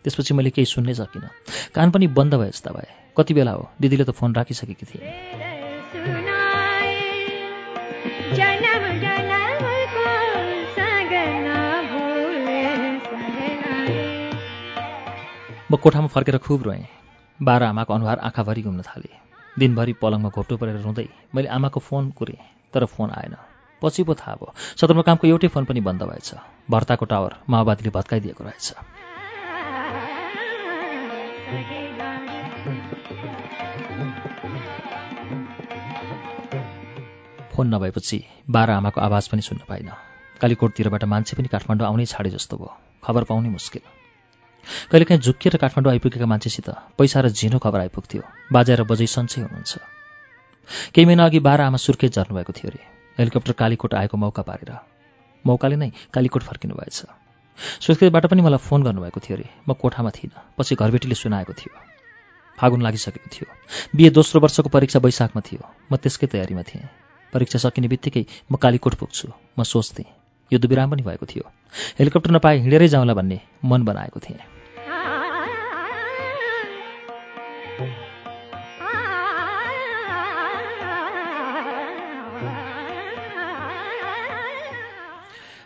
[0.04, 1.34] त्यसपछि मैले केही सुन्नै सकिनँ।
[1.74, 3.62] कान पनि बन्द भए जस्ता भए। कति बेला हो?
[3.80, 5.53] दिदीले त फोन राखिसकेकी थिए।
[15.70, 16.84] म कोठामा फर्केर खुब रोएँ।
[17.40, 19.16] बाह्र आमाको अनुहार आँखाभरि घुम्न थालेँ।
[19.58, 22.36] दिनभरि पलङमा घोप्टो परेर रुँदै मैले आमाको फोन कुरेँ
[22.72, 23.36] तर फोन आएन।
[23.82, 26.34] पछि पो थाहा भयो सदरमुकामको एउटै फोन पनि बन्द भएछ।
[26.68, 28.72] भर्ताको टावर माओवादीले भत्काइदिएको रहेछ।
[37.56, 38.18] फोन नभएपछि
[38.50, 39.96] बाह्र आमाको आवाज पनि सुन्न पाइनँ।
[40.40, 44.03] कालीकोटतिरबाट मान्छे पनि काठमाडौँ आउनै छाडे जस्तो भयो। खबर पाउनै मुस्किल।
[44.90, 48.22] कहिलेकाहीँ झुक्किएर काठमाडौँ आइपुगेका मान्छेसित पैसा र झिनो खबर आइपुग्थ्यो।
[48.52, 49.72] बाजा र बजै सन्चै हुनुहुन्छ।
[50.94, 52.80] केही महिना अघि बाह्र आमा सुर्खेत झर्नुभएको थियो अरे।
[53.18, 54.70] हेलिकप्टर कालीकोट आएको मौका पारेर।
[55.46, 56.98] मौकाले नै कालीकोट फर्किनु भएछ।
[57.84, 61.72] सुर्खेतबाट पनि मलाई फोन गर्नुभएको थियो अरे। म कोठामा थिइनँ। पछि घरबेटीले सुनाएको थियो।
[62.58, 63.46] फागुन लागिसकेको थियो।
[63.96, 66.88] बिए दोस्रो वर्षको परीक्षा वैशाखमा थियो। म त्यसकै तयारीमा थिएँ।
[67.32, 71.50] परीक्षा सकिने बित्तिकै म कालीकोट पुग्छु। म सोच्थेँ। युद्धविराम पनि भएको थियो।
[71.98, 74.40] हेलिकप्टर नपाए हिँडेरै जाउँला भन्ने मन बनाएको थिएँ।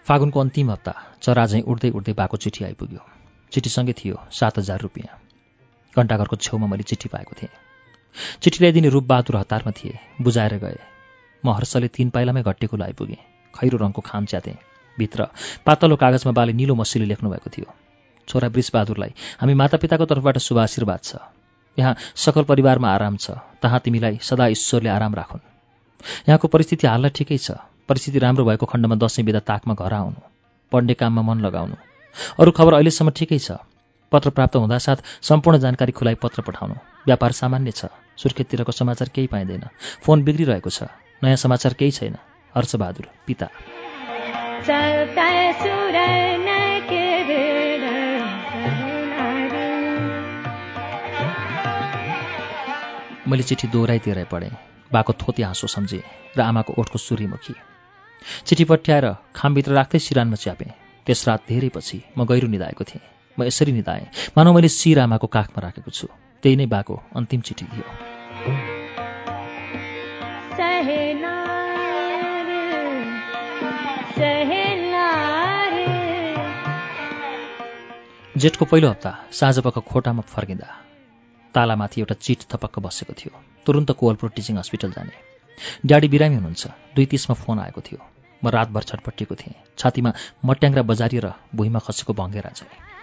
[0.08, 3.00] फागुनको अन्तिम हप्ता चरा झैँ उड्दै उड्दै बाको चिठी आइपुग्यो।
[3.52, 5.18] चिठीसँगै थियो सात हजार रुपियाँ।
[5.96, 7.50] घन्टाघरको छेउमा मैले चिठी पाएको थिएँ।
[8.40, 10.78] चिठी ल्याइदिने रूपबहादुर हतारमा थिए बुझाएर गए
[11.42, 14.56] म हर्षले तिन पाइलामै घट्टेको आइपुगेँ खैरो रङको खाम च्यातेँ।
[14.98, 15.28] भित्र
[15.66, 17.68] पातलो कागजमा बाले निलो मसीले लेख्नुभएको थियो।
[18.28, 21.16] छोरा वृषबहादुरलाई हामी मातापिताको तर्फबाट शुभ आशीर्वाद छ।
[21.78, 23.30] यहाँ सकल परिवारमा आराम छ।
[23.62, 25.40] तहाँ तिमीलाई सदा ईश्वरले आराम राखुन्।
[26.28, 27.50] यहाँको परिस्थिति हाल्न ठिकै छ।
[27.88, 30.20] परिस्थिति राम्रो भएको खण्डमा दसैँ बिदा ताकमा घर आउनु।
[30.72, 31.76] पढ्ने काममा मन लगाउनु।
[32.40, 33.62] अरू खबर अहिलेसम्म ठिकै छ।
[34.12, 36.74] पत्र प्राप्त हुँदासाथ सम्पूर्ण जानकारी खुलाइ पत्र पठाउनु।
[37.06, 39.64] व्यापार सामान्य छ। सुर्खेततिरको समाचार केही पाइँदैन।
[40.02, 40.90] फोन बिग्रिरहेको छ।
[41.22, 42.16] नयाँ समाचार केही छैन।
[42.58, 43.48] हर्षबहादुर पिता।
[53.28, 54.50] मैले चिठी दोहोऱ्याइ तेह्राइ पढेँ
[54.92, 56.02] बाको थोती हाँसो सम्झेँ
[56.36, 57.54] र आमाको ओठको सूर्यमुखी
[58.46, 60.72] चिठी पठ्याएर खामभित्र राख्दै सिरानमा च्यापेँ।
[61.06, 63.04] त्यस रात धेरै पछि म गहिरो निधाएको थिएँ।
[63.38, 66.06] म यसरी निधाएँ मानौ मैले शिर आमाको काखमा राखेको छु।
[66.42, 68.77] त्यही नै बाको अन्तिम चिठी थियो
[78.38, 80.66] जेठको पहिलो हप्ता साँझपख खोटामा फर्किँदा
[81.54, 83.32] तालामाथि एउटा चिट थपक्क बसेको थियो।
[83.66, 85.14] तुरुन्त कोवलपुर टिचिङ हस्पिटल जाने।
[85.86, 87.98] ड्याडी बिरामी हुनुहुन्छ। दुई तिसमा फोन आएको थियो।
[88.44, 90.12] म रातभर छटपट्टिएको थिएँ। छातीमा
[90.44, 92.97] मट्याङ्ग्रा बजारिएर भुइँमा खसेको भङ्गेरा चाहिँ।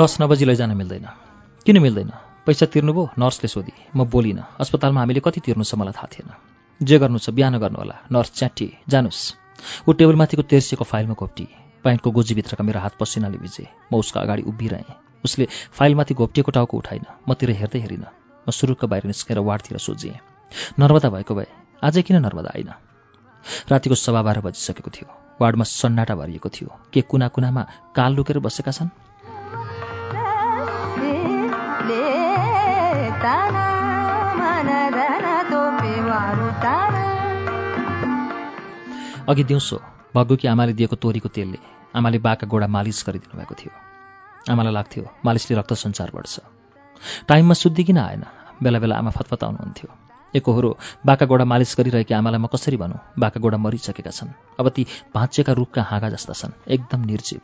[0.00, 1.06] दस नबजी लैजान मिल्दैन।
[1.66, 2.10] किन मिल्दैन?
[2.46, 6.30] पैसा तिर्नुभयो नर्सले सोधी। म बोलिनँ अस्पतालमा हामीले कति तिर्नु छ मलाई थाहा थिएन।
[6.80, 9.20] जे गर्नु छ बिहान गर्नु होला नर्स च्याटी जानुस्
[9.84, 11.44] ऊ टेबलमाथिको तेर्सिएको फाइलमा घोप्टी।
[11.84, 14.88] प्यान्टको गोजीभित्रका मेरो हात पसिनाले भिजे। म उसको अगाडि उभिरहेँ।
[15.20, 15.44] उसले
[15.76, 18.04] फाइलमाथि घोप्टिएको टाउको उठाइन। मतिर हेर्दै हेरिन।
[18.48, 20.16] म सुरुक्क बाहिर निस्केर वार्डतिर सोझिएँ।
[20.80, 21.48] नर्मदा भएको भए?
[21.84, 22.72] अझै किन नर्मदा आइन?
[23.68, 25.08] रातिको सभा बाह्र बजिसकेको थियो।
[25.40, 28.88] वार्डमा सन्नाटा भरिएको थियो। के कुना कुनामा काल लुकेर बसेका छन्?
[39.30, 39.76] अघि दिउँसो
[40.14, 41.58] भग्गुकी आमाले दिएको तोरीको तेलले
[41.96, 43.72] आमाले बाका गोडा मालिस गरिदिनु भएको थियो।
[44.50, 46.40] आमालाई लाग्थ्यो मालिसले रक्त सञ्चार बढ्छ
[47.28, 48.22] टाइममा शुद्धि किन आएन?
[48.62, 49.88] बेला बेला आमा फतफताउनुहुन्थ्यो
[50.34, 50.70] एकहोरो
[51.06, 52.98] बाका गोडा मालिस गरिरहेकी आमालाई म कसरी भनौँ?
[53.18, 57.42] बाका गोडा मरिसकेका छन्। अब ती भाँचेका रुखका हाँगा जस्ता छन्। एकदम निर्जीव।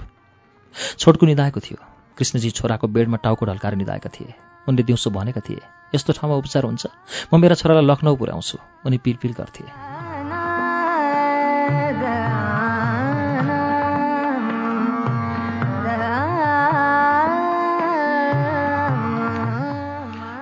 [0.99, 1.79] छोटको निधाएको थियो।
[2.19, 4.35] कृष्णजी छोराको बेडमा टाउको ढल्काएर निधाएका थिए।
[4.69, 5.63] उनले दिउँसो भनेका थिए
[5.95, 6.87] यस्तो ठाउँमा उपचार हुन्छ?
[7.35, 9.96] म मेरा छोरालाई लखनऊ पुर्याउँछु। उनी पिलपिल गर्थे।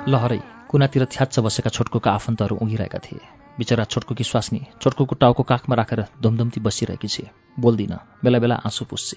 [0.05, 3.21] लहरै कुनातिर थ्याच्च बसेका छोटकोका आफन्तहरू उघिरहेका थिए।
[3.59, 7.25] बिचरा छोटकोकी स्वास्नी छोटकोको टाउको काखमा राखेर धुमधुम्ती बसिरहेकी छे
[7.59, 7.95] बोल्दिन
[8.25, 9.17] बेला बेला आँसु पुस्छे।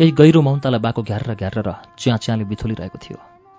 [0.00, 3.18] यही गहिरो मौनतालाई बाको घ्यार घ्यार र च्या च्याले बिथोलिरहेको थियो।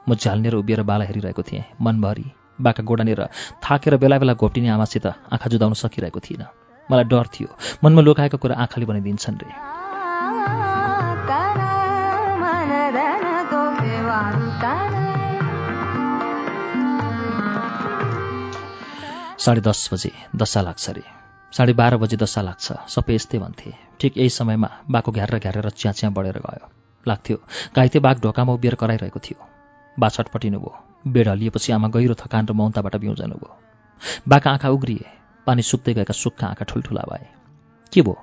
[0.10, 2.26] म झ्याल्नेर उभिएर बाला हेरिरहेको थिएँ। मनभरि
[2.62, 3.22] बाका गोडानेर
[3.64, 7.50] थाकेर बेला बेला घोप्टिने आमासित आँखा जुदाउन सकिरहेको थिइनँ। मलाई डर थियो।
[7.84, 9.52] मनमा लुकाएको कुरा आँखाले बनाइदिन्छन् रे।
[19.40, 21.04] साढे दस बजे दशा लाग्छ अरे
[21.54, 25.94] साढे बाह्र बजी दशा लाग्छ। सबै यस्तै भन्थे। ठिक यही समयमा बाको घ्यार घ्यारेर च्याँ
[25.94, 26.68] च्याँ बढेर गयो।
[27.08, 27.38] लाग्थ्यो
[27.76, 29.40] घाइते बाघ ढोकामा उभिएर कराइरहेको थियो।
[30.00, 30.72] बा छटपटिनु भयो।
[31.08, 33.52] बेड हलिएपछि आमा गहिरो थकान र मौनताबाट बिउजनु भयो।
[34.28, 37.26] बाका आँखा उग्रिए। पानी सुक्दै गएका सुक्खा आँखा ठुल्ठुला भए।
[37.94, 38.16] के भयो?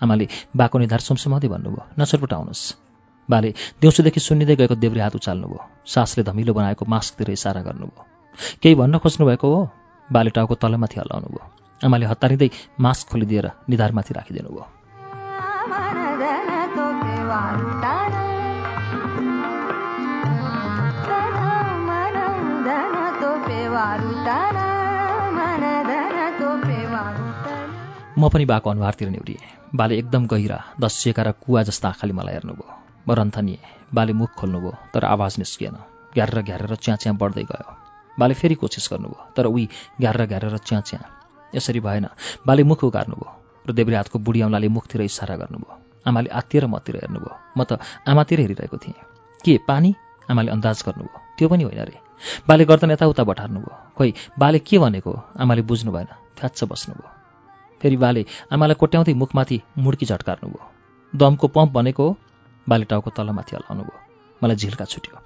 [0.00, 2.64] आमाले बाको निधार सुमसुमाउँदै भन्नुभयो। नछटपटाउनुहोस्
[3.28, 3.50] बाले
[3.80, 8.02] दिउँसोदेखि सुन्निँदै गएको देब्रे हात उचाल्नुभयो। सासले धमिलो बनाएको मास्कतिर इसारा गर्नुभयो।
[8.62, 9.60] केही भन्न खोज्नुभएको हो
[10.08, 11.44] बाले टाउको तलमाथि हल्लाउनु भयो
[11.80, 12.50] आमाले हतारिँदै
[12.80, 14.75] मास्क खोलिदिएर निधारमाथि राखिदिनु भयो
[28.18, 29.40] म पनि बाको अनुहारतिर निहुरिएँ।
[29.76, 32.66] बाले एकदम गहिरा दसिएका र कुवा जस्ता आँखाले मलाई हेर्नुभयो।
[33.04, 33.60] म रन्थनिएँ।
[33.92, 35.76] बाले मुख खोल्नुभयो तर आवाज निस्किएन।
[36.16, 37.68] ग्यारेर घ्यारेर च्याँ च्याँ बढ्दै गयो।
[38.16, 39.68] बाले फेरि कोसिस गर्नुभयो तर उही
[40.00, 41.02] ग्यारेर घ्यारेर च्याँ च्याँ
[41.54, 42.06] यसरी भएन।
[42.46, 43.28] बाले मुख उगार्नुभयो
[43.68, 45.76] र देब्रे हातको बुढी औँलाले मुखतिर इसारा गर्नुभयो।
[46.08, 47.76] आमाले आत्तिएर मतिर हेर्नुभयो। म त
[48.08, 48.96] आमातिर हेरिरहेको थिएँ।
[49.44, 49.92] के पानी?
[50.30, 52.00] आमाले अन्दाज गर्नुभयो। त्यो पनि होइन रे।
[52.48, 54.10] बाले गर्दन यताउता बठार्नुभयो। खोइ
[54.40, 55.12] बाले के भनेको?
[55.36, 56.08] आमाले बुझ्नु भएन।
[56.40, 57.25] थ्याच्च बस्नुभयो।
[57.80, 58.22] फेरि बाले
[58.52, 60.62] आमालाई कोट्याउँदै मुखमाथि मुड्की झट्कार्नुभयो।
[61.12, 62.06] दमको पम्प भनेको
[62.66, 63.98] बाले टाउको तलमाथि हल्लाउनु भयो
[64.42, 65.16] मलाई झिल्का छुट्यो।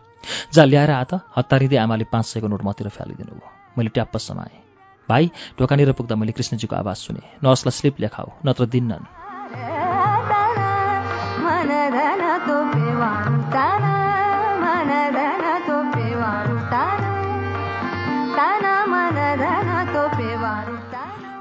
[0.55, 3.49] जा ल्याएर आ त हतारिँदै आमाले पाँच सयको नोट मतिर फ्यालिदिनु भयो
[3.79, 4.59] मैले ट्याप्प समाएँ।
[5.09, 5.25] भाइ
[5.59, 9.30] ढोकानिर पुग्दा मैले कृष्णजीको आवाज सुने। नर्सलाई स्लिप लेखाऊ नत्र दिन्नन्।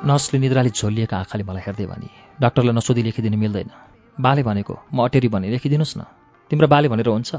[0.09, 2.09] नर्सले निद्राले झोलिएका आँखाले मलाई हेर्दै भने
[2.41, 3.69] डाक्टरलाई नसोधी लेखिदिनु मिल्दैन।
[4.17, 6.01] बाले भनेको म अटेरी भने लेखिदिनुहोस् न।
[6.51, 7.31] तिम्रो बाले भनेर हुन्छ।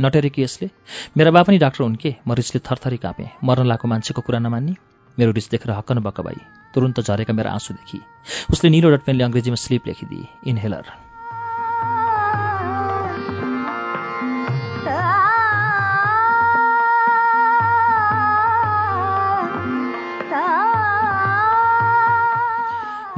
[0.00, 0.70] नटेरी कि यसले?
[1.16, 2.16] मेरा बा पनि डाक्टर हुन् के?
[2.26, 4.74] म रिसले थरथरी कापेँ। मर्न लागेको मान्छेको कुरा नमान्ने?
[5.18, 6.38] मेरो रिस देखेर हक्कन बक्क भाइ।
[6.74, 7.98] तुरुन्त झरेका मेरो आँसु देखि।
[8.50, 11.11] उसले निलो डटपेनले अङ्ग्रेजीमा स्लिप लेखिदिए। इनहेलर।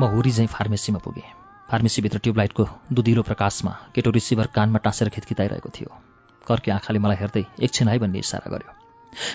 [0.01, 1.23] म हुरी झैँ फार्मेसीमा पुगेँ।
[1.71, 5.91] फार्मेसीभित्र ट्युबलाइटको दुधिलो प्रकाशमा केटो रिसिभर कानमा टाँसेर खितखिताइरहेको थियो।
[6.47, 8.73] कर्के आँखाले मलाई हेर्दै एकछिन है भन्ने इसारा गर्यो।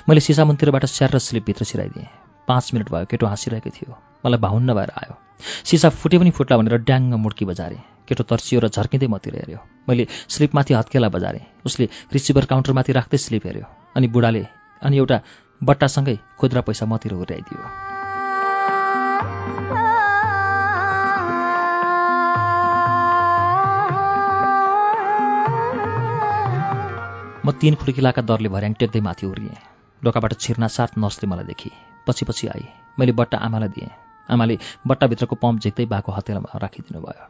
[0.10, 2.08] मैले सिसा मुन्तिरबाट स्यार र स्लिपभित्र छिराइदिएँ
[2.48, 3.96] पाँच मिनट भयो केटो हाँसिरहेको थियो।
[4.26, 5.16] मलाई भाउन्न भएर आयो।
[5.64, 10.08] सिसा फुटे पनि फुट्ला भनेर ड्याङ्ग मुड्की बजारेँ। केटो तर्सियो र झर्किँदै मतिर हेऱ्यो। मैले
[10.28, 14.44] स्लिपमाथि हत्केला बजारेँ। उसले रिसिभर काउन्टरमाथि राख्दै स्लिप हेऱ्यो। अनि बुढाले
[14.82, 15.22] अनि एउटा
[15.64, 17.99] बट्टासँगै खुद्रा पैसा मतिर हुर्याइदियो
[27.50, 29.58] म तिन खुड्किलाका दरले भर्याङ टेक्दै माथि उर्लिएँ
[30.02, 31.72] ढोकाबाट छिर्नासाथ नर्सले मलाई देखि।
[32.08, 32.66] पछि पछि आए
[33.00, 33.90] मैले बट्टा आमालाई दिएँ।
[34.30, 34.56] आमाले
[34.88, 37.26] बट्टाभित्रको पम्प झिक्दै बाको हतेलामा राखिदिनु भयो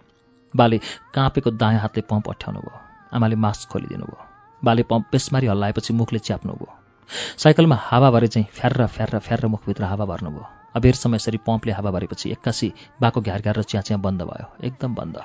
[0.54, 0.78] बाले
[1.16, 2.76] काँपेको दायाँ हातले पम्प अठ्याउनु भयो
[3.16, 4.20] आमाले मास्क खोलिदिनु भयो
[4.62, 6.70] बाले पम्प पेसमारी हल्लाएपछि मुखले च्याप्नु भयो
[7.40, 10.46] साइकलमा हावा भरे चाहिँ फ्यार फ्यार फ्यार मुखभित्र हावा भर्नुभयो।
[10.76, 14.48] अबेर समय यसरी पम्पले हावा भरेपछि एक्कासी बाको घ्यार घ्यार र च्याँ च्याँ बन्द भयो।
[14.68, 15.16] एकदम बन्द।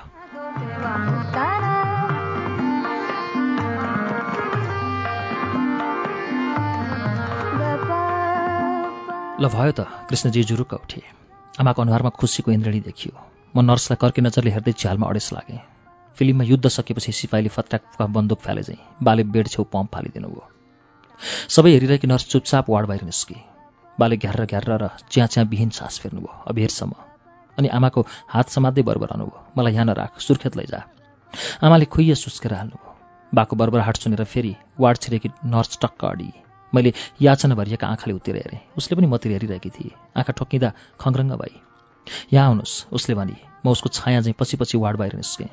[9.35, 11.01] ल भयो त कृष्णजी जुरुक्क उठे।
[11.59, 13.11] आमाको अनुहारमा खुसीको इन्द्रणी देखियो।
[13.55, 15.59] म नर्सलाई कर्के नजरले हेर्दै झ्यालमा अडेस लागेँ।
[16.17, 20.43] फिल्ममा युद्ध सकेपछि सिपाहीले फत्राक्का बन्दुक फ्याले चाहिँ बाले बेड छेउ पम्प फालिदिनु भयो।
[21.51, 23.35] सबै हेरिरहेकी नर्स चुपचाप वार्ड बाहिर निस्के।
[23.97, 26.95] बाले घ्यार घ्यार र च्याँ च्याँ विहीन सास फेर्नुभयो अबेरसम्म।
[27.57, 30.79] अनि आमाको हात समात्दै बरबराउनु भयो मलाई यहाँ नराख सुर्खेत लैजा।
[31.59, 32.95] आमाले खुइए सुस्केर हाल्नुभयो
[33.31, 36.31] बाको बरबराहाट सुनेर फेरि वार्ड छिरेकी नर्स टक्क अडी
[36.75, 41.53] मैले याचना भरिएका आँखाले उतिर हेरेँ। उसले पनि मतिर हेरिरहेकी थिए। आँखा ठोक्किँदा खङ्ग्रङ्ग भई
[42.33, 45.49] यहाँ आउनुहोस् उसले भने। म उसको छाया चाहिँ पछि पछि वार्ड बाहिर निस्केँ।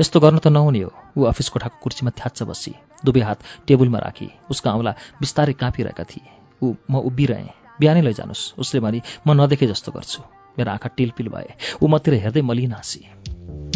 [0.00, 2.74] यस्तो गर्नु त नहुने हो। ऊ अफिस कोठाको कुर्सीमा थ्याच्च बसी।
[3.04, 6.28] दुवै हात टेबुलमा राखी। उसका औँला बिस्तारै काँपिरहेका थिए।
[6.62, 7.50] ऊ म उभिरहेँ।
[7.80, 10.22] बिहानै लैजानुहोस् उसले भने। म नदेखे जस्तो गर्छु।
[10.58, 11.50] मेरो आँखा टिलपिल भए।
[11.82, 13.71] ऊ मतिर हेर्दै मलिन हाँसी।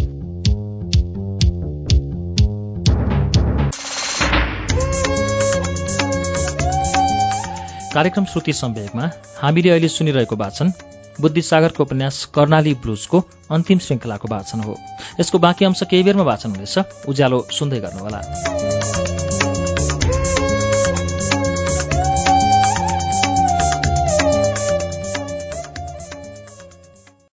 [7.96, 10.72] कार्यक्रम श्रुति सम्वेकमा हामीले अहिले सुनिरहेको वाचन
[11.20, 14.76] बुद्धिसागरको उपन्यास कर्णाली ब्लुजको अन्तिम श्रृङ्खलाको वाचन हो।
[15.20, 16.78] यसको बाँकी अंश केही बेरमा वाचन हुनेछ।
[17.08, 19.15] उज्यालो सुन्दै गर्नुहोला।